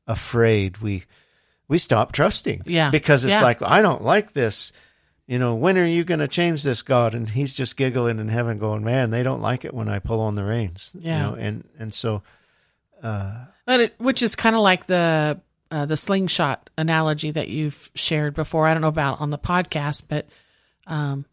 afraid, 0.07 0.77
we 0.79 1.03
we 1.67 1.77
stop 1.77 2.11
trusting. 2.11 2.63
Yeah. 2.65 2.89
because 2.89 3.23
it's 3.23 3.33
Yeah. 3.33 3.41
like 3.43 3.61
I 3.61 3.81
don't 3.81 4.03
like 4.03 4.33
this. 4.33 4.71
You 5.31 5.39
know, 5.39 5.55
when 5.55 5.77
are 5.77 5.85
you 5.85 6.03
going 6.03 6.19
to 6.19 6.27
change 6.27 6.61
this, 6.63 6.81
God? 6.81 7.15
And 7.15 7.29
he's 7.29 7.53
just 7.53 7.77
giggling 7.77 8.19
in 8.19 8.27
heaven, 8.27 8.59
going, 8.59 8.83
"Man, 8.83 9.11
they 9.11 9.23
don't 9.23 9.41
like 9.41 9.63
it 9.63 9.73
when 9.73 9.87
I 9.87 9.99
pull 9.99 10.19
on 10.19 10.35
the 10.35 10.43
reins." 10.43 10.93
Yeah. 10.99 11.15
You 11.17 11.23
know, 11.23 11.35
and 11.39 11.69
and 11.79 11.93
so 11.93 12.21
But 13.01 13.79
it, 13.79 13.93
which 13.97 14.21
is 14.21 14.35
kind 14.35 14.55
of 14.57 14.61
like 14.61 14.87
the 14.87 15.39
uh, 15.71 15.85
the 15.85 15.95
slingshot 15.95 16.69
analogy 16.77 17.31
that 17.31 17.47
you've 17.47 17.91
shared 17.95 18.33
before. 18.33 18.67
I 18.67 18.73
don't 18.73 18.81
know 18.81 18.89
about 18.89 19.21
on 19.21 19.29
the 19.29 19.37
podcast, 19.37 20.03
but 20.09 20.27
um, 20.85 21.23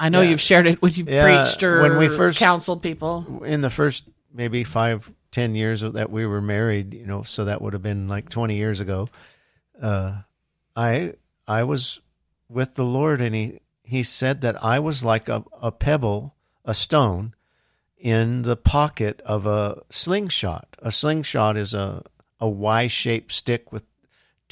I 0.00 0.08
know 0.08 0.22
Yeah. 0.22 0.30
you've 0.30 0.40
shared 0.40 0.66
it 0.66 0.80
when 0.80 0.94
you've 0.94 1.10
Yeah, 1.10 1.44
preached 1.44 1.62
or 1.62 1.82
when 1.82 1.98
we 1.98 2.08
first- 2.08 2.38
counseled 2.38 2.82
people. 2.82 3.42
in 3.44 3.60
the 3.60 3.68
first 3.70 4.04
maybe 4.32 4.64
five 4.64 5.10
ten 5.30 5.54
years 5.54 5.82
that 5.82 6.10
we 6.10 6.24
were 6.24 6.40
married 6.40 6.94
you 6.94 7.04
know 7.06 7.22
so 7.22 7.44
that 7.44 7.60
would 7.60 7.72
have 7.74 7.82
been 7.82 8.08
like 8.08 8.28
20 8.30 8.54
years 8.56 8.80
ago 8.80 9.08
uh 9.80 10.16
i 10.76 11.14
i 11.48 11.62
was 11.62 12.00
with 12.52 12.74
the 12.74 12.84
lord 12.84 13.20
and 13.20 13.34
he 13.34 13.58
he 13.82 14.02
said 14.02 14.40
that 14.40 14.62
i 14.62 14.78
was 14.78 15.04
like 15.04 15.28
a, 15.28 15.44
a 15.60 15.72
pebble 15.72 16.34
a 16.64 16.74
stone 16.74 17.34
in 17.96 18.42
the 18.42 18.56
pocket 18.56 19.20
of 19.24 19.46
a 19.46 19.82
slingshot 19.90 20.76
a 20.80 20.92
slingshot 20.92 21.56
is 21.56 21.72
a 21.74 22.02
a 22.40 22.48
y-shaped 22.48 23.30
stick 23.30 23.72
with 23.72 23.84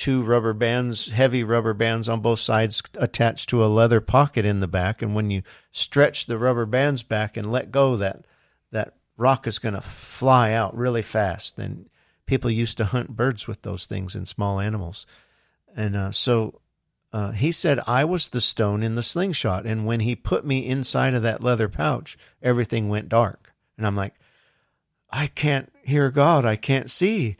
two 0.00 0.22
rubber 0.22 0.54
bands, 0.54 1.10
heavy 1.10 1.44
rubber 1.44 1.74
bands 1.74 2.08
on 2.08 2.20
both 2.20 2.38
sides 2.38 2.82
attached 2.94 3.50
to 3.50 3.62
a 3.62 3.66
leather 3.66 4.00
pocket 4.00 4.46
in 4.46 4.60
the 4.60 4.66
back. 4.66 5.02
And 5.02 5.14
when 5.14 5.30
you 5.30 5.42
stretch 5.72 6.24
the 6.24 6.38
rubber 6.38 6.64
bands 6.64 7.02
back 7.02 7.36
and 7.36 7.52
let 7.52 7.70
go, 7.70 7.98
that 7.98 8.24
that 8.70 8.94
rock 9.18 9.46
is 9.46 9.58
going 9.58 9.74
to 9.74 9.82
fly 9.82 10.52
out 10.52 10.74
really 10.74 11.02
fast. 11.02 11.58
And 11.58 11.90
people 12.24 12.50
used 12.50 12.78
to 12.78 12.86
hunt 12.86 13.14
birds 13.14 13.46
with 13.46 13.60
those 13.60 13.84
things 13.84 14.14
and 14.14 14.26
small 14.26 14.58
animals. 14.58 15.04
And 15.76 15.94
uh, 15.94 16.12
so 16.12 16.62
uh, 17.12 17.32
he 17.32 17.52
said 17.52 17.80
I 17.86 18.04
was 18.04 18.28
the 18.28 18.40
stone 18.40 18.82
in 18.82 18.94
the 18.94 19.02
slingshot. 19.02 19.66
And 19.66 19.86
when 19.86 20.00
he 20.00 20.14
put 20.14 20.44
me 20.44 20.66
inside 20.66 21.14
of 21.14 21.22
that 21.22 21.42
leather 21.42 21.68
pouch, 21.68 22.16
everything 22.42 22.88
went 22.88 23.08
dark. 23.08 23.52
And 23.76 23.86
I'm 23.86 23.96
like, 23.96 24.14
I 25.10 25.26
can't 25.26 25.72
hear 25.82 26.10
God. 26.10 26.44
I 26.44 26.56
can't 26.56 26.90
see 26.90 27.36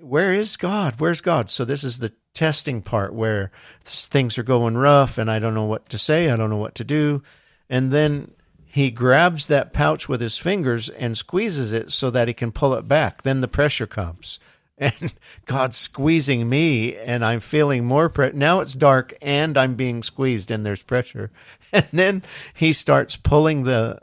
where 0.00 0.32
is 0.32 0.56
God? 0.56 0.94
Where's 0.98 1.20
God? 1.20 1.50
So 1.50 1.64
this 1.64 1.84
is 1.84 1.98
the 1.98 2.12
testing 2.32 2.80
part 2.80 3.12
where 3.12 3.50
things 3.84 4.38
are 4.38 4.42
going 4.44 4.76
rough 4.76 5.18
and 5.18 5.30
I 5.30 5.38
don't 5.38 5.54
know 5.54 5.64
what 5.64 5.88
to 5.90 5.98
say. 5.98 6.30
I 6.30 6.36
don't 6.36 6.50
know 6.50 6.56
what 6.56 6.76
to 6.76 6.84
do. 6.84 7.22
And 7.68 7.90
then 7.90 8.32
he 8.64 8.90
grabs 8.90 9.46
that 9.48 9.72
pouch 9.72 10.08
with 10.08 10.20
his 10.20 10.38
fingers 10.38 10.88
and 10.88 11.16
squeezes 11.16 11.72
it 11.72 11.90
so 11.90 12.10
that 12.10 12.28
he 12.28 12.34
can 12.34 12.52
pull 12.52 12.74
it 12.74 12.86
back. 12.86 13.22
Then 13.22 13.40
the 13.40 13.48
pressure 13.48 13.86
comes. 13.86 14.38
And 15.02 15.12
God's 15.44 15.76
squeezing 15.76 16.48
me 16.48 16.96
and 16.96 17.22
I'm 17.22 17.40
feeling 17.40 17.84
more 17.84 18.08
pressure. 18.08 18.34
Now 18.34 18.60
it's 18.60 18.72
dark 18.72 19.12
and 19.20 19.58
I'm 19.58 19.74
being 19.74 20.02
squeezed 20.02 20.50
and 20.50 20.64
there's 20.64 20.82
pressure. 20.82 21.30
And 21.72 21.86
then 21.92 22.22
he 22.52 22.72
starts 22.72 23.14
pulling 23.14 23.62
the 23.62 24.00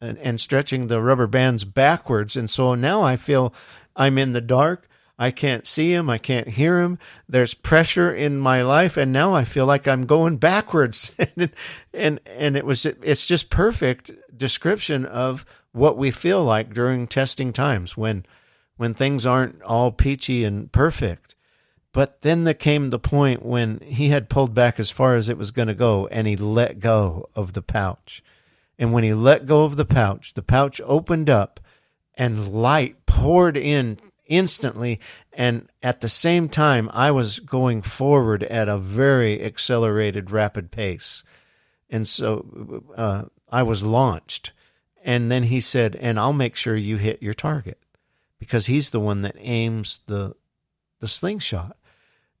and, 0.00 0.18
and 0.18 0.40
stretching 0.40 0.88
the 0.88 1.00
rubber 1.00 1.28
bands 1.28 1.64
backwards. 1.64 2.36
And 2.36 2.50
so 2.50 2.74
now 2.74 3.02
I 3.02 3.16
feel 3.16 3.54
I'm 3.94 4.18
in 4.18 4.32
the 4.32 4.40
dark. 4.40 4.88
I 5.16 5.30
can't 5.30 5.68
see 5.68 5.92
him. 5.92 6.10
I 6.10 6.18
can't 6.18 6.48
hear 6.48 6.80
him. 6.80 6.98
There's 7.28 7.54
pressure 7.54 8.12
in 8.12 8.38
my 8.38 8.62
life, 8.62 8.96
and 8.96 9.12
now 9.12 9.34
I 9.34 9.44
feel 9.44 9.66
like 9.66 9.86
I'm 9.86 10.06
going 10.06 10.38
backwards. 10.38 11.14
and 11.36 11.52
and 11.92 12.20
and 12.24 12.56
it 12.56 12.64
was 12.64 12.86
it's 12.86 13.26
just 13.26 13.50
perfect 13.50 14.10
description 14.36 15.04
of 15.04 15.44
what 15.72 15.98
we 15.98 16.10
feel 16.10 16.42
like 16.42 16.72
during 16.72 17.06
testing 17.06 17.52
times 17.52 17.96
when 17.96 18.24
when 18.80 18.94
things 18.94 19.26
aren't 19.26 19.60
all 19.60 19.92
peachy 19.92 20.42
and 20.42 20.72
perfect. 20.72 21.34
But 21.92 22.22
then 22.22 22.44
there 22.44 22.54
came 22.54 22.88
the 22.88 22.98
point 22.98 23.44
when 23.44 23.78
he 23.80 24.08
had 24.08 24.30
pulled 24.30 24.54
back 24.54 24.80
as 24.80 24.90
far 24.90 25.16
as 25.16 25.28
it 25.28 25.36
was 25.36 25.50
going 25.50 25.68
to 25.68 25.74
go, 25.74 26.06
and 26.06 26.26
he 26.26 26.34
let 26.34 26.80
go 26.80 27.28
of 27.34 27.52
the 27.52 27.60
pouch. 27.60 28.22
And 28.78 28.90
when 28.90 29.04
he 29.04 29.12
let 29.12 29.44
go 29.44 29.64
of 29.64 29.76
the 29.76 29.84
pouch, 29.84 30.32
the 30.32 30.42
pouch 30.42 30.80
opened 30.86 31.28
up 31.28 31.60
and 32.14 32.48
light 32.48 33.04
poured 33.04 33.58
in 33.58 33.98
instantly. 34.24 34.98
And 35.30 35.68
at 35.82 36.00
the 36.00 36.08
same 36.08 36.48
time, 36.48 36.88
I 36.94 37.10
was 37.10 37.38
going 37.38 37.82
forward 37.82 38.44
at 38.44 38.70
a 38.70 38.78
very 38.78 39.44
accelerated, 39.44 40.30
rapid 40.30 40.70
pace. 40.70 41.22
And 41.90 42.08
so 42.08 42.82
uh, 42.96 43.24
I 43.50 43.62
was 43.62 43.82
launched. 43.82 44.52
And 45.04 45.30
then 45.30 45.42
he 45.42 45.60
said, 45.60 45.96
and 45.96 46.18
I'll 46.18 46.32
make 46.32 46.56
sure 46.56 46.76
you 46.76 46.96
hit 46.96 47.22
your 47.22 47.34
target 47.34 47.76
because 48.40 48.66
he's 48.66 48.90
the 48.90 48.98
one 48.98 49.22
that 49.22 49.36
aims 49.38 50.00
the, 50.06 50.34
the 50.98 51.06
slingshot. 51.06 51.76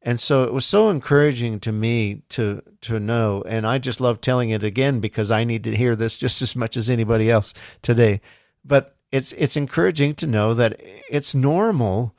And 0.02 0.18
so 0.18 0.44
it 0.44 0.52
was 0.52 0.64
so 0.64 0.88
encouraging 0.88 1.60
to 1.60 1.72
me 1.72 2.22
to 2.30 2.62
to 2.80 2.98
know, 2.98 3.42
and 3.46 3.66
I 3.66 3.76
just 3.76 4.00
love 4.00 4.22
telling 4.22 4.48
it 4.48 4.64
again 4.64 5.00
because 5.00 5.30
I 5.30 5.44
need 5.44 5.62
to 5.64 5.76
hear 5.76 5.94
this 5.94 6.16
just 6.16 6.40
as 6.40 6.56
much 6.56 6.78
as 6.78 6.88
anybody 6.88 7.30
else 7.30 7.52
today. 7.82 8.22
But 8.64 8.96
it's 9.12 9.32
it's 9.32 9.58
encouraging 9.58 10.14
to 10.16 10.26
know 10.26 10.54
that 10.54 10.80
it's 11.10 11.34
normal 11.34 12.14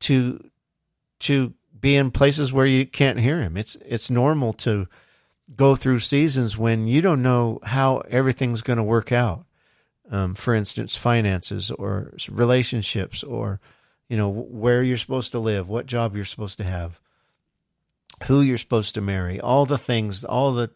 to 0.00 0.50
to 1.20 1.54
be 1.80 1.96
in 1.96 2.12
places 2.12 2.52
where 2.52 2.66
you 2.66 2.86
can't 2.86 3.18
hear 3.18 3.42
him. 3.42 3.56
It's 3.56 3.76
it's 3.84 4.08
normal 4.08 4.52
to 4.52 4.86
go 5.56 5.74
through 5.74 6.00
seasons 6.00 6.56
when 6.56 6.86
you 6.86 7.00
don't 7.00 7.22
know 7.22 7.58
how 7.64 7.98
everything's 8.08 8.62
going 8.62 8.78
to 8.78 8.82
work 8.84 9.10
out. 9.10 9.46
Um, 10.08 10.34
for 10.34 10.54
instance, 10.54 10.96
finances 10.96 11.72
or 11.72 12.14
relationships 12.28 13.24
or 13.24 13.60
you 14.08 14.16
know, 14.16 14.28
where 14.28 14.82
you're 14.82 14.98
supposed 14.98 15.32
to 15.32 15.38
live, 15.38 15.68
what 15.68 15.86
job 15.86 16.14
you're 16.14 16.24
supposed 16.24 16.58
to 16.58 16.64
have, 16.64 17.00
who 18.24 18.40
you're 18.40 18.58
supposed 18.58 18.94
to 18.94 19.00
marry, 19.00 19.40
all 19.40 19.66
the 19.66 19.78
things, 19.78 20.24
all 20.24 20.52
the 20.52 20.70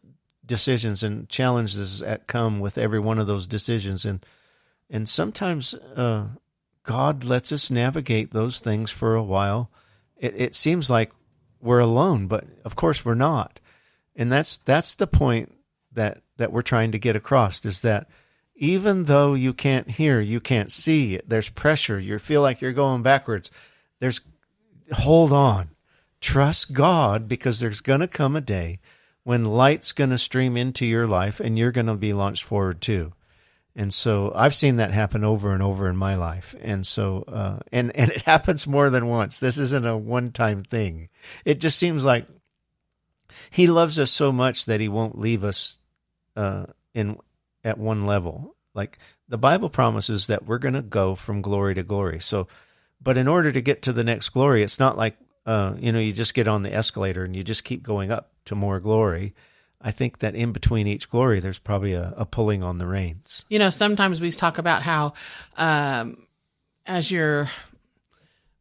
decisions 0.45 1.03
and 1.03 1.29
challenges 1.29 2.01
that 2.01 2.27
come 2.27 2.59
with 2.59 2.77
every 2.77 2.99
one 2.99 3.19
of 3.19 3.27
those 3.27 3.47
decisions. 3.47 4.05
And, 4.05 4.25
and 4.91 5.09
sometimes, 5.09 5.75
uh, 5.75 6.29
God 6.83 7.25
lets 7.25 7.53
us 7.53 7.71
navigate 7.71 8.33
those 8.33 8.59
things 8.59 8.91
for 8.91 9.15
a 9.15 9.23
while. 9.23 9.71
It, 10.17 10.35
it 10.37 10.55
seems 10.55 10.91
like 10.91 11.13
we're 11.61 11.79
alone, 11.79 12.27
but 12.27 12.45
of 12.65 12.75
course 12.75 13.05
we're 13.05 13.15
not. 13.15 13.61
And 14.17 14.33
that's, 14.33 14.57
that's 14.57 14.97
the 14.97 15.07
point 15.07 15.55
that, 15.93 16.23
that 16.39 16.53
we're 16.53 16.63
trying 16.63 16.93
to 16.93 16.99
get 16.99 17.17
across 17.17 17.65
is 17.65 17.83
that 17.83 18.09
even 18.61 19.05
though 19.05 19.33
you 19.33 19.55
can't 19.55 19.91
hear, 19.91 20.21
you 20.21 20.39
can't 20.39 20.71
see, 20.71 21.19
there's 21.27 21.49
pressure, 21.49 21.99
you 21.99 22.19
feel 22.19 22.43
like 22.43 22.61
you're 22.61 22.75
going 22.75 23.03
backwards. 23.03 23.51
There's 24.01 24.21
hold 24.93 25.33
on. 25.33 25.71
Trust 26.21 26.75
God 26.75 27.27
because 27.27 27.59
there's 27.59 27.81
going 27.81 28.01
to 28.01 28.07
come 28.07 28.37
a 28.37 28.43
day 28.43 28.79
when 29.25 29.47
light's 29.47 29.93
going 29.93 30.11
to 30.11 30.19
stream 30.19 30.59
into 30.59 30.85
your 30.85 31.07
life 31.07 31.41
and 31.41 31.59
you're 31.59 31.73
going 31.73 31.87
to 31.87 31.95
be 31.95 32.13
launched 32.13 32.45
forward 32.45 32.83
too. 32.83 33.15
And 33.75 33.95
so 33.95 34.31
I've 34.35 34.55
seen 34.55 34.77
that 34.77 34.93
happen 34.93 35.25
over 35.25 35.55
and 35.55 35.63
over 35.63 35.89
in 35.89 35.97
my 35.97 36.17
life. 36.17 36.55
And 36.61 36.87
so, 36.87 37.25
uh, 37.27 37.61
and, 37.73 37.97
and 37.97 38.11
it 38.11 38.23
happens 38.23 38.67
more 38.67 38.91
than 38.91 39.07
once. 39.07 39.41
This 39.41 39.57
isn't 39.57 39.87
a 39.87 39.97
one 39.97 40.33
time 40.33 40.61
thing. 40.61 41.09
It 41.47 41.61
just 41.61 41.79
seems 41.79 42.05
like 42.05 42.27
he 43.49 43.69
loves 43.69 43.99
us 43.99 44.11
so 44.11 44.33
much 44.33 44.67
that 44.67 44.83
he 44.83 44.89
won't 44.89 45.19
leave 45.19 45.45
us, 45.45 45.79
uh, 46.37 46.67
in 46.93 47.17
at 47.65 47.79
one 47.79 48.07
level. 48.07 48.57
Like 48.75 48.99
the 49.29 49.39
Bible 49.39 49.71
promises 49.71 50.27
that 50.29 50.47
we're 50.47 50.59
going 50.59 50.75
to 50.75 50.83
go 50.83 51.15
from 51.15 51.43
glory 51.43 51.75
to 51.75 51.83
glory. 51.83 52.21
So, 52.21 52.49
but 53.01 53.17
in 53.17 53.29
order 53.29 53.51
to 53.53 53.61
get 53.61 53.83
to 53.83 53.93
the 53.93 54.05
next 54.05 54.29
glory, 54.31 54.63
it's 54.63 54.79
not 54.79 54.97
like, 54.97 55.17
uh, 55.47 55.75
you 55.79 55.93
know, 55.93 55.99
you 55.99 56.13
just 56.13 56.35
get 56.35 56.49
on 56.49 56.63
the 56.63 56.75
escalator 56.75 57.25
and 57.25 57.35
you 57.35 57.43
just 57.43 57.65
keep 57.65 57.83
going 57.83 58.11
up 58.11 58.31
to 58.47 58.55
more 58.55 58.81
glory. 58.81 59.35
I 59.81 59.91
think 59.91 60.19
that 60.19 60.35
in 60.35 60.53
between 60.53 60.87
each 60.87 61.09
glory, 61.09 61.41
there's 61.41 61.59
probably 61.59 61.95
a, 61.95 62.13
a 62.17 62.27
pulling 62.27 62.63
on 62.63 62.79
the 62.79 62.87
reins. 62.87 63.45
You 63.49 63.59
know, 63.59 63.71
sometimes 63.71 64.21
we 64.21 64.31
talk 64.31 64.59
about 64.59 64.83
how, 64.83 65.15
um, 65.57 66.27
as 66.87 67.11
you're 67.11 67.51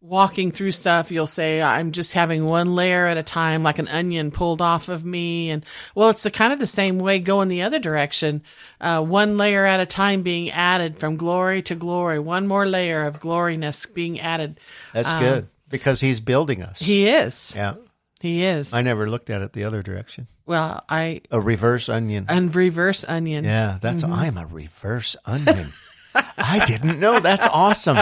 walking 0.01 0.51
through 0.51 0.71
stuff, 0.71 1.11
you'll 1.11 1.27
say, 1.27 1.61
I'm 1.61 1.91
just 1.91 2.13
having 2.13 2.45
one 2.45 2.75
layer 2.75 3.05
at 3.05 3.17
a 3.17 3.23
time, 3.23 3.63
like 3.63 3.79
an 3.79 3.87
onion 3.87 4.31
pulled 4.31 4.61
off 4.61 4.89
of 4.89 5.03
me. 5.03 5.49
And 5.49 5.65
well, 5.95 6.09
it's 6.09 6.23
the 6.23 6.31
kind 6.31 6.53
of 6.53 6.59
the 6.59 6.67
same 6.67 6.99
way 6.99 7.19
going 7.19 7.49
the 7.49 7.63
other 7.63 7.79
direction. 7.79 8.43
Uh, 8.79 9.03
one 9.03 9.37
layer 9.37 9.65
at 9.65 9.79
a 9.79 9.85
time 9.85 10.23
being 10.23 10.49
added 10.51 10.97
from 10.97 11.17
glory 11.17 11.61
to 11.63 11.75
glory, 11.75 12.19
one 12.19 12.47
more 12.47 12.65
layer 12.65 13.03
of 13.03 13.19
gloriness 13.19 13.85
being 13.85 14.19
added. 14.19 14.59
That's 14.93 15.09
um, 15.09 15.19
good 15.21 15.49
because 15.69 15.99
he's 15.99 16.19
building 16.19 16.63
us. 16.63 16.79
He 16.79 17.07
is. 17.07 17.53
Yeah. 17.55 17.75
He 18.21 18.43
is. 18.43 18.73
I 18.73 18.81
never 18.81 19.09
looked 19.09 19.29
at 19.29 19.41
it 19.41 19.53
the 19.53 19.63
other 19.63 19.81
direction. 19.81 20.27
Well, 20.45 20.83
I 20.89 21.21
a 21.31 21.39
reverse 21.39 21.87
onion. 21.87 22.25
And 22.27 22.53
reverse 22.53 23.05
onion. 23.07 23.45
Yeah, 23.45 23.77
that's 23.79 24.03
mm-hmm. 24.03 24.13
I'm 24.13 24.37
a 24.37 24.45
reverse 24.45 25.15
onion. 25.25 25.69
I 26.37 26.65
didn't 26.65 26.99
know. 26.99 27.21
That's 27.21 27.47
awesome. 27.47 27.97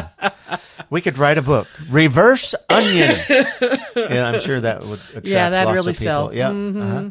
We 0.89 1.01
could 1.01 1.17
write 1.17 1.37
a 1.37 1.41
book, 1.41 1.67
Reverse 1.89 2.55
Onion. 2.69 3.15
yeah, 3.29 4.31
I'm 4.31 4.39
sure 4.39 4.59
that 4.59 4.85
would 4.85 4.99
attract 5.09 5.27
yeah, 5.27 5.49
that 5.49 5.73
really 5.73 5.93
sell. 5.93 6.33
Yeah, 6.33 6.49
mm-hmm. 6.49 6.81
uh-huh. 6.81 7.09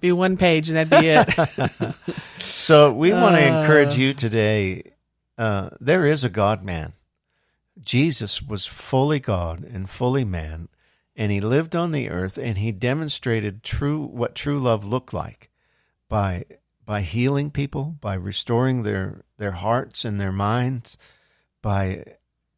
be 0.00 0.12
one 0.12 0.36
page, 0.36 0.68
and 0.68 0.76
that'd 0.76 0.90
be 0.90 1.08
it. 1.08 1.94
so 2.38 2.92
we 2.92 3.12
want 3.12 3.36
to 3.36 3.42
uh, 3.42 3.60
encourage 3.60 3.96
you 3.96 4.14
today. 4.14 4.92
Uh, 5.36 5.70
there 5.80 6.06
is 6.06 6.22
a 6.22 6.28
God 6.28 6.62
Man. 6.62 6.92
Jesus 7.82 8.40
was 8.40 8.66
fully 8.66 9.20
God 9.20 9.62
and 9.64 9.90
fully 9.90 10.24
man, 10.24 10.68
and 11.14 11.30
he 11.30 11.40
lived 11.40 11.76
on 11.76 11.90
the 11.90 12.08
earth 12.08 12.38
and 12.38 12.58
he 12.58 12.72
demonstrated 12.72 13.62
true 13.62 14.02
what 14.04 14.34
true 14.34 14.58
love 14.58 14.84
looked 14.84 15.12
like 15.12 15.50
by 16.08 16.44
by 16.84 17.02
healing 17.02 17.50
people, 17.50 17.96
by 18.00 18.14
restoring 18.14 18.82
their 18.82 19.22
their 19.38 19.52
hearts 19.52 20.04
and 20.04 20.18
their 20.20 20.32
minds, 20.32 20.96
by 21.62 22.04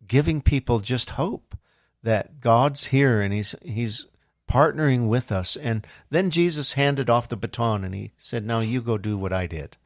giving 0.08 0.40
people 0.40 0.80
just 0.80 1.10
hope 1.10 1.56
that 2.02 2.40
God's 2.40 2.86
here 2.86 3.20
and 3.20 3.32
he's 3.32 3.54
he's 3.62 4.06
partnering 4.48 5.08
with 5.08 5.30
us. 5.30 5.56
And 5.56 5.86
then 6.10 6.30
Jesus 6.30 6.72
handed 6.72 7.10
off 7.10 7.28
the 7.28 7.36
baton 7.36 7.84
and 7.84 7.94
he 7.94 8.12
said, 8.16 8.44
"Now 8.44 8.60
you 8.60 8.80
go 8.80 8.98
do 8.98 9.16
what 9.16 9.32
I 9.32 9.46
did." 9.46 9.76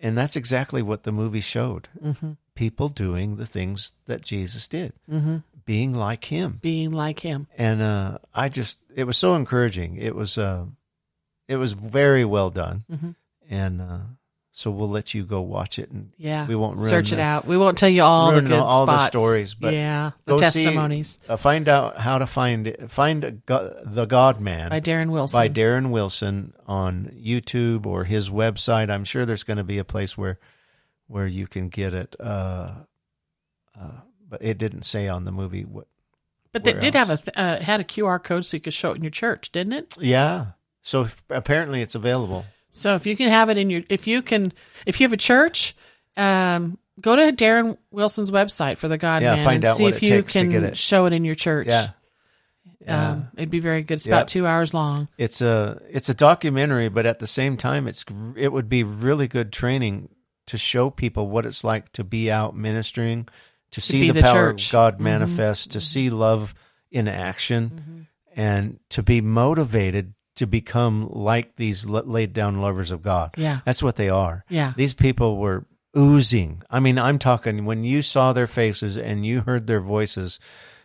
And 0.00 0.16
that's 0.16 0.36
exactly 0.36 0.82
what 0.82 1.04
the 1.04 1.12
movie 1.12 1.40
showed. 1.40 1.88
Mm-hmm. 2.02 2.32
People 2.54 2.90
doing 2.90 3.36
the 3.36 3.46
things 3.46 3.94
that 4.06 4.20
Jesus 4.20 4.68
did. 4.68 4.92
Mm-hmm 5.10 5.38
being 5.66 5.92
like 5.92 6.24
him. 6.24 6.58
Being 6.62 6.92
like 6.92 7.20
him. 7.20 7.48
And 7.58 7.82
uh, 7.82 8.18
I 8.32 8.48
just, 8.48 8.78
it 8.94 9.04
was 9.04 9.18
so 9.18 9.34
encouraging. 9.34 9.96
It 9.96 10.14
was, 10.14 10.38
uh, 10.38 10.64
it 11.48 11.56
was 11.56 11.72
very 11.72 12.24
well 12.24 12.50
done. 12.50 12.84
Mm-hmm. 12.90 13.10
And 13.50 13.82
uh, 13.82 13.98
so 14.56 14.70
we'll 14.70 14.88
let 14.88 15.12
you 15.12 15.22
go 15.22 15.42
watch 15.42 15.78
it, 15.78 15.90
and 15.90 16.14
yeah, 16.16 16.46
we 16.46 16.56
won't 16.56 16.80
search 16.80 17.10
the, 17.10 17.16
it 17.16 17.20
out. 17.20 17.46
We 17.46 17.58
won't 17.58 17.76
tell 17.76 17.90
you 17.90 18.00
all 18.00 18.32
the 18.32 18.40
good 18.40 18.52
all 18.52 18.86
spots. 18.86 19.12
the 19.12 19.18
stories, 19.18 19.54
but 19.54 19.74
yeah, 19.74 20.12
the 20.24 20.38
testimonies. 20.38 21.18
See, 21.20 21.28
uh, 21.28 21.36
find 21.36 21.68
out 21.68 21.98
how 21.98 22.16
to 22.16 22.26
find 22.26 22.66
it. 22.66 22.90
Find 22.90 23.42
God, 23.44 23.82
the 23.84 24.06
God 24.06 24.40
Man 24.40 24.70
by 24.70 24.80
Darren 24.80 25.10
Wilson. 25.10 25.38
By 25.38 25.50
Darren 25.50 25.90
Wilson 25.90 26.54
on 26.66 27.14
YouTube 27.22 27.84
or 27.84 28.04
his 28.04 28.30
website. 28.30 28.88
I'm 28.88 29.04
sure 29.04 29.26
there's 29.26 29.42
going 29.42 29.58
to 29.58 29.64
be 29.64 29.76
a 29.76 29.84
place 29.84 30.16
where 30.16 30.38
where 31.06 31.26
you 31.26 31.46
can 31.46 31.68
get 31.68 31.92
it. 31.92 32.16
Uh, 32.18 32.76
uh 33.78 34.00
but 34.26 34.40
it 34.42 34.56
didn't 34.56 34.84
say 34.84 35.06
on 35.06 35.26
the 35.26 35.32
movie 35.32 35.66
what. 35.66 35.86
But 36.52 36.64
they 36.64 36.72
did 36.72 36.96
else. 36.96 37.08
have 37.08 37.10
a 37.10 37.22
th- 37.22 37.36
uh, 37.36 37.62
had 37.62 37.80
a 37.80 37.84
QR 37.84 38.24
code 38.24 38.46
so 38.46 38.56
you 38.56 38.62
could 38.62 38.72
show 38.72 38.92
it 38.92 38.96
in 38.96 39.02
your 39.02 39.10
church, 39.10 39.52
didn't 39.52 39.74
it? 39.74 39.94
Yeah. 40.00 40.52
So 40.80 41.08
apparently 41.28 41.82
it's 41.82 41.94
available. 41.94 42.46
So 42.76 42.94
if 42.94 43.06
you 43.06 43.16
can 43.16 43.28
have 43.30 43.48
it 43.50 43.56
in 43.58 43.70
your, 43.70 43.82
if 43.88 44.06
you 44.06 44.22
can, 44.22 44.52
if 44.84 45.00
you 45.00 45.04
have 45.04 45.12
a 45.12 45.16
church, 45.16 45.74
um, 46.16 46.78
go 47.00 47.16
to 47.16 47.32
Darren 47.32 47.76
Wilson's 47.90 48.30
website 48.30 48.76
for 48.78 48.88
the 48.88 48.98
God 48.98 49.22
yeah, 49.22 49.36
Man 49.36 49.44
find 49.44 49.56
and 49.56 49.64
out 49.66 49.76
see 49.76 49.82
what 49.84 49.94
if 49.94 50.02
it 50.02 50.06
you 50.06 50.16
takes 50.22 50.32
can 50.32 50.50
to 50.50 50.62
it. 50.64 50.76
show 50.76 51.06
it 51.06 51.12
in 51.12 51.24
your 51.24 51.34
church. 51.34 51.66
Yeah. 51.68 51.90
Yeah. 52.84 53.10
Um, 53.12 53.28
it'd 53.36 53.50
be 53.50 53.58
very 53.58 53.82
good. 53.82 53.94
It's 53.94 54.06
Yep. 54.06 54.14
about 54.16 54.28
two 54.28 54.46
hours 54.46 54.72
long. 54.74 55.08
It's 55.18 55.40
a 55.40 55.80
it's 55.90 56.08
a 56.08 56.14
documentary, 56.14 56.88
but 56.88 57.04
at 57.06 57.18
the 57.18 57.26
same 57.26 57.56
time, 57.56 57.88
it's 57.88 58.04
it 58.36 58.52
would 58.52 58.68
be 58.68 58.84
really 58.84 59.26
good 59.26 59.52
training 59.52 60.08
to 60.46 60.56
show 60.58 60.90
people 60.90 61.28
what 61.28 61.44
it's 61.46 61.64
like 61.64 61.90
to 61.94 62.04
be 62.04 62.30
out 62.30 62.54
ministering, 62.56 63.26
to 63.72 63.80
see 63.80 64.02
be 64.02 64.06
the, 64.08 64.14
the 64.14 64.22
power 64.22 64.52
church. 64.52 64.66
of 64.68 64.72
God 64.72 64.96
Mhm. 64.98 65.00
manifest, 65.00 65.72
to 65.72 65.80
see 65.80 66.10
love 66.10 66.54
in 66.92 67.08
action, 67.08 68.06
and 68.36 68.78
to 68.90 69.02
be 69.02 69.20
motivated 69.20 70.14
to 70.36 70.46
become 70.46 71.08
like 71.10 71.56
these 71.56 71.86
laid 71.86 72.32
down 72.32 72.60
lovers 72.60 72.90
of 72.90 73.02
God. 73.02 73.32
Yeah. 73.36 73.60
That's 73.64 73.82
what 73.82 73.96
they 73.96 74.08
are. 74.08 74.44
Yeah. 74.48 74.72
These 74.76 74.94
people 74.94 75.38
were 75.38 75.66
oozing. 75.96 76.62
I 76.70 76.80
mean, 76.80 76.98
I'm 76.98 77.18
talking 77.18 77.64
when 77.64 77.84
you 77.84 78.02
saw 78.02 78.32
their 78.32 78.46
faces 78.46 78.96
and 78.96 79.24
you 79.24 79.40
heard 79.40 79.66
their 79.66 79.80
voices, 79.80 80.38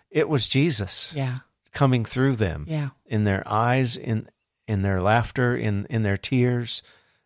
it 0.10 0.28
was 0.30 0.48
Jesus 0.48 1.12
Yeah. 1.16 1.40
coming 1.74 2.06
through 2.06 2.38
them 2.38 2.66
Yeah. 2.68 2.90
in 3.06 3.24
their 3.24 3.44
eyes, 3.46 3.96
in 3.98 4.28
in 4.68 4.84
their 4.84 5.02
laughter, 5.02 5.56
in 5.58 5.86
in 5.90 6.04
their 6.04 6.18
tears, 6.18 6.82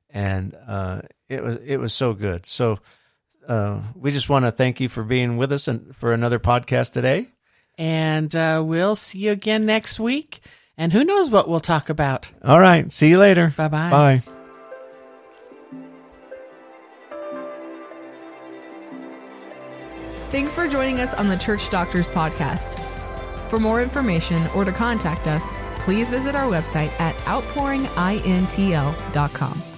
and 0.09 0.55
uh, 0.67 1.01
it 1.29 1.43
was 1.43 1.57
it 1.57 1.77
was 1.77 1.93
so 1.93 2.13
good. 2.13 2.45
So 2.45 2.79
uh, 3.47 3.81
we 3.95 4.09
just 4.09 4.29
want 4.29 4.45
to 4.45 4.51
thank 4.51 4.79
you 4.79 4.89
for 4.89 5.03
being 5.03 5.38
with 5.38 5.51
us 5.51 5.67
and 5.67 5.95
for 5.95 6.11
another 6.13 6.39
podcast 6.39 6.93
today. 6.93 7.27
And 7.77 8.35
uh, 8.35 8.63
we'll 8.65 8.95
see 8.95 9.19
you 9.19 9.31
again 9.31 9.65
next 9.65 9.99
week. 9.99 10.39
And 10.77 10.91
who 10.91 11.03
knows 11.03 11.29
what 11.29 11.47
we'll 11.47 11.59
talk 11.59 11.89
about. 11.89 12.31
All 12.43 12.59
right, 12.59 12.91
see 12.91 13.09
you 13.09 13.17
later. 13.17 13.53
Bye-bye. 13.55 13.89
Bye. 13.89 14.21
Thanks 20.31 20.53
for 20.53 20.67
joining 20.67 20.99
us 20.99 21.13
on 21.13 21.29
the 21.29 21.38
Church 21.38 21.69
Doctors 21.69 22.09
Podcast. 22.09 22.77
For 23.49 23.57
more 23.59 23.81
information 23.81 24.45
or 24.55 24.65
to 24.65 24.71
contact 24.73 25.27
us, 25.27 25.55
please 25.79 26.09
visit 26.09 26.35
our 26.35 26.51
website 26.51 26.89
at 26.99 27.15
outpouringintl.com. 27.25 29.74